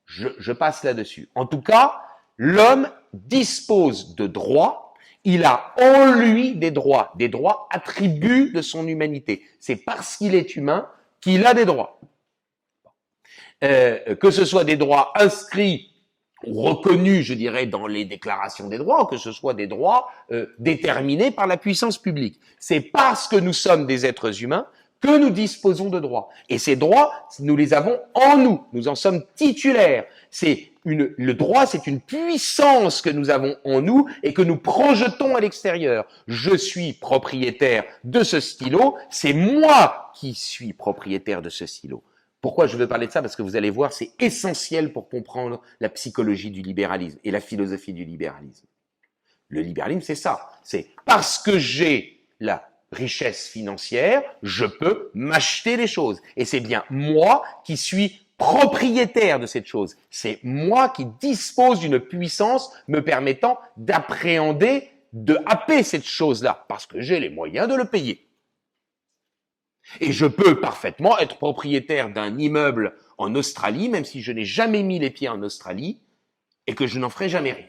[0.05, 1.30] je, je passe là-dessus.
[1.36, 2.01] En tout cas,
[2.38, 4.93] l'homme dispose de droits.
[5.26, 9.43] Il a en lui des droits, des droits attributs de son humanité.
[9.59, 10.88] C'est parce qu'il est humain
[11.20, 11.99] qu'il a des droits.
[13.61, 15.88] Euh, que ce soit des droits inscrits
[16.47, 21.32] reconnus, je dirais, dans les déclarations des droits, que ce soit des droits euh, déterminés
[21.32, 22.39] par la puissance publique.
[22.59, 24.67] C'est parce que nous sommes des êtres humains
[25.01, 26.29] que nous disposons de droits.
[26.49, 28.66] Et ces droits, nous les avons en nous.
[28.74, 30.05] Nous en sommes titulaires.
[30.29, 34.57] C'est une, le droit, c'est une puissance que nous avons en nous et que nous
[34.57, 36.05] projetons à l'extérieur.
[36.28, 38.97] Je suis propriétaire de ce stylo.
[39.09, 42.03] C'est moi qui suis propriétaire de ce stylo.
[42.41, 43.21] Pourquoi je veux parler de ça?
[43.21, 47.41] Parce que vous allez voir, c'est essentiel pour comprendre la psychologie du libéralisme et la
[47.41, 48.66] philosophie du libéralisme.
[49.49, 50.49] Le libéralisme, c'est ça.
[50.63, 56.21] C'est parce que j'ai la richesse financière, je peux m'acheter des choses.
[56.37, 59.97] Et c'est bien moi qui suis propriétaire de cette chose.
[60.09, 67.01] C'est moi qui dispose d'une puissance me permettant d'appréhender, de happer cette chose-là, parce que
[67.01, 68.29] j'ai les moyens de le payer.
[69.99, 74.83] Et je peux parfaitement être propriétaire d'un immeuble en Australie, même si je n'ai jamais
[74.83, 75.99] mis les pieds en Australie,
[76.67, 77.67] et que je n'en ferai jamais rien.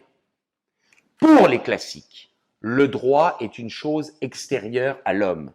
[1.18, 2.30] Pour les classiques,
[2.60, 5.52] le droit est une chose extérieure à l'homme.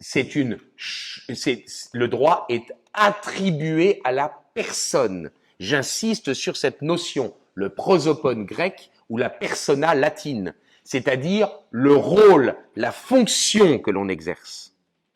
[0.00, 0.58] c'est une,
[1.92, 5.30] le droit est attribué à la personne.
[5.60, 12.92] J'insiste sur cette notion, le prosopone grec ou la persona latine, c'est-à-dire le rôle, la
[12.92, 14.73] fonction que l'on exerce.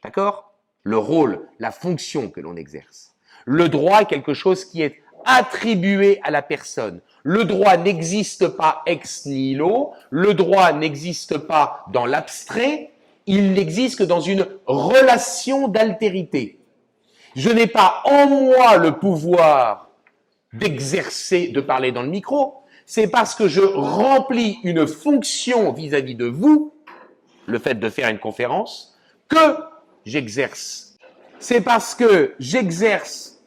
[0.09, 0.55] D'accord?
[0.85, 3.15] Le rôle, la fonction que l'on exerce.
[3.45, 7.03] Le droit est quelque chose qui est attribué à la personne.
[7.25, 12.91] Le droit n'existe pas ex nihilo, le droit n'existe pas dans l'abstrait,
[13.27, 16.59] il n'existe que dans une relation d'altérité.
[17.37, 19.91] Je n'ai pas en moi le pouvoir
[20.55, 26.25] d'exercer, de parler dans le micro, c'est parce que je remplis une fonction vis-à-vis de
[26.25, 26.73] vous,
[27.45, 28.97] le fait de faire une conférence,
[29.29, 29.37] que
[30.09, 30.97] j'exerce.
[31.39, 33.41] C'est parce que j'exerce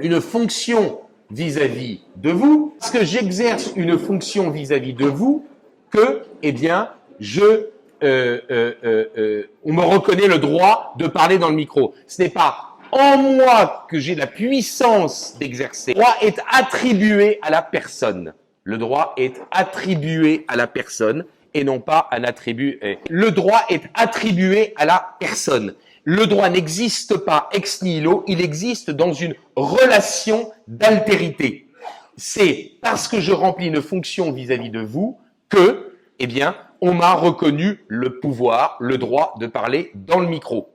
[0.00, 1.00] une fonction
[1.30, 5.46] vis-à-vis de vous, parce que j'exerce une fonction vis-à-vis de vous,
[5.90, 6.90] que, eh bien,
[7.20, 11.94] je, euh, euh, euh, on me reconnaît le droit de parler dans le micro.
[12.06, 15.94] Ce n'est pas en moi que j'ai la puissance d'exercer.
[15.94, 18.34] Le droit est attribué à la personne.
[18.64, 21.24] Le droit est attribué à la personne
[21.54, 22.80] et non pas un attribut.
[23.08, 25.74] Le droit est attribué à la personne
[26.04, 31.68] le droit n'existe pas ex nihilo, il existe dans une relation d'altérité.
[32.16, 35.18] C'est parce que je remplis une fonction vis-à-vis de vous
[35.48, 40.70] que, eh bien, on m'a reconnu le pouvoir, le droit de parler dans le micro.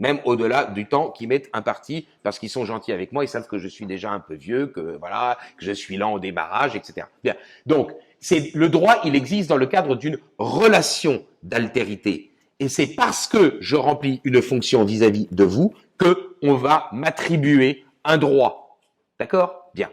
[0.00, 3.46] Même au-delà du temps qu'ils mettent imparti, parce qu'ils sont gentils avec moi, ils savent
[3.46, 6.74] que je suis déjà un peu vieux, que voilà, que je suis lent au débarrage,
[6.74, 7.06] etc.
[7.22, 7.36] Bien.
[7.64, 7.92] Donc,
[8.24, 12.32] c'est le droit, il existe dans le cadre d'une relation d'altérité.
[12.58, 17.84] Et c'est parce que je remplis une fonction vis-à-vis de vous que on va m'attribuer
[18.02, 18.78] un droit.
[19.20, 19.70] D'accord?
[19.74, 19.90] Bien.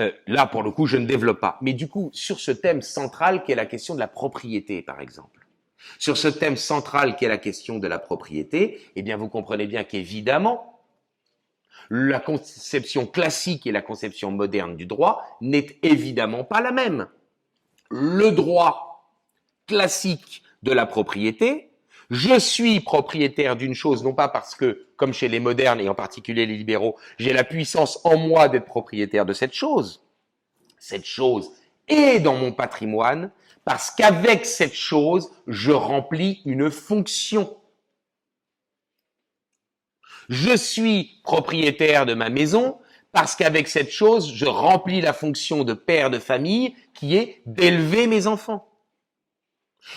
[0.00, 1.58] Euh, là, pour le coup, je ne développe pas.
[1.60, 5.02] Mais du coup, sur ce thème central qui est la question de la propriété, par
[5.02, 5.46] exemple.
[5.98, 9.66] Sur ce thème central qui est la question de la propriété, eh bien, vous comprenez
[9.66, 10.80] bien qu'évidemment,
[11.90, 17.08] la conception classique et la conception moderne du droit n'est évidemment pas la même.
[17.96, 19.14] Le droit
[19.68, 21.70] classique de la propriété,
[22.10, 25.94] je suis propriétaire d'une chose, non pas parce que, comme chez les modernes et en
[25.94, 30.02] particulier les libéraux, j'ai la puissance en moi d'être propriétaire de cette chose.
[30.80, 31.52] Cette chose
[31.86, 33.30] est dans mon patrimoine
[33.64, 37.56] parce qu'avec cette chose, je remplis une fonction.
[40.28, 42.76] Je suis propriétaire de ma maison
[43.14, 48.08] parce qu'avec cette chose, je remplis la fonction de père de famille qui est d'élever
[48.08, 48.66] mes enfants.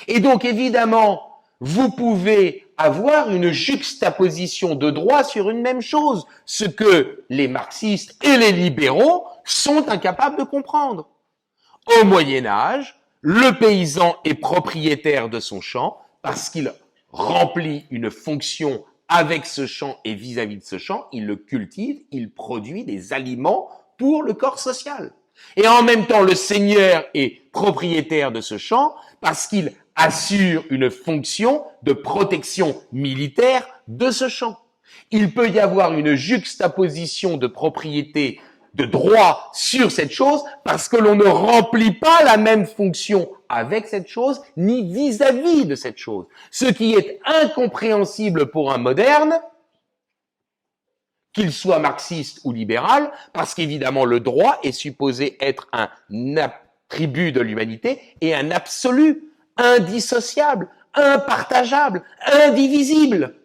[0.07, 6.65] Et donc évidemment, vous pouvez avoir une juxtaposition de droit sur une même chose, ce
[6.65, 11.09] que les marxistes et les libéraux sont incapables de comprendre.
[11.99, 16.71] Au Moyen Âge, le paysan est propriétaire de son champ parce qu'il
[17.11, 22.29] remplit une fonction avec ce champ et vis-à-vis de ce champ, il le cultive, il
[22.29, 25.11] produit des aliments pour le corps social.
[25.55, 30.89] Et en même temps, le seigneur est propriétaire de ce champ parce qu'il assure une
[30.89, 34.57] fonction de protection militaire de ce champ.
[35.11, 38.39] Il peut y avoir une juxtaposition de propriété
[38.77, 43.87] de droit sur cette chose parce que l'on ne remplit pas la même fonction avec
[43.87, 46.25] cette chose ni vis-à-vis de cette chose.
[46.51, 49.39] Ce qui est incompréhensible pour un moderne,
[51.33, 55.89] qu'il soit marxiste ou libéral, parce qu'évidemment le droit est supposé être un
[56.37, 59.23] attribut de l'humanité et un absolu
[59.57, 63.35] indissociable, impartageable, indivisible.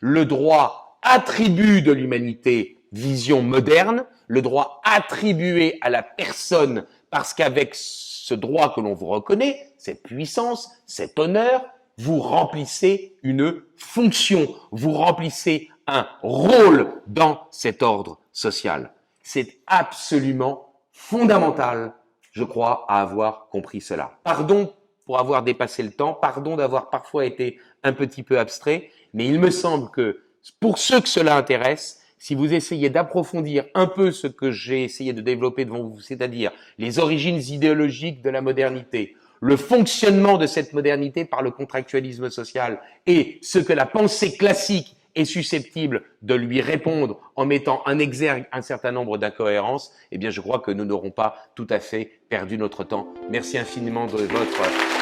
[0.00, 7.70] Le droit attribue de l'humanité vision moderne, le droit attribué à la personne parce qu'avec
[7.74, 11.64] ce droit que l'on vous reconnaît, cette puissance, cet honneur,
[11.96, 18.92] vous remplissez une fonction, vous remplissez un rôle dans cet ordre social.
[19.22, 21.94] C'est absolument fondamental
[22.38, 24.12] je crois, à avoir compris cela.
[24.24, 24.72] Pardon
[25.04, 29.40] pour avoir dépassé le temps, pardon d'avoir parfois été un petit peu abstrait, mais il
[29.40, 30.22] me semble que
[30.60, 35.12] pour ceux que cela intéresse, si vous essayez d'approfondir un peu ce que j'ai essayé
[35.12, 40.72] de développer devant vous, c'est-à-dire les origines idéologiques de la modernité, le fonctionnement de cette
[40.72, 46.60] modernité par le contractualisme social et ce que la pensée classique est susceptible de lui
[46.60, 50.84] répondre en mettant en exergue un certain nombre d'incohérences, eh bien je crois que nous
[50.84, 53.08] n'aurons pas tout à fait perdu notre temps.
[53.30, 54.97] Merci infiniment de votre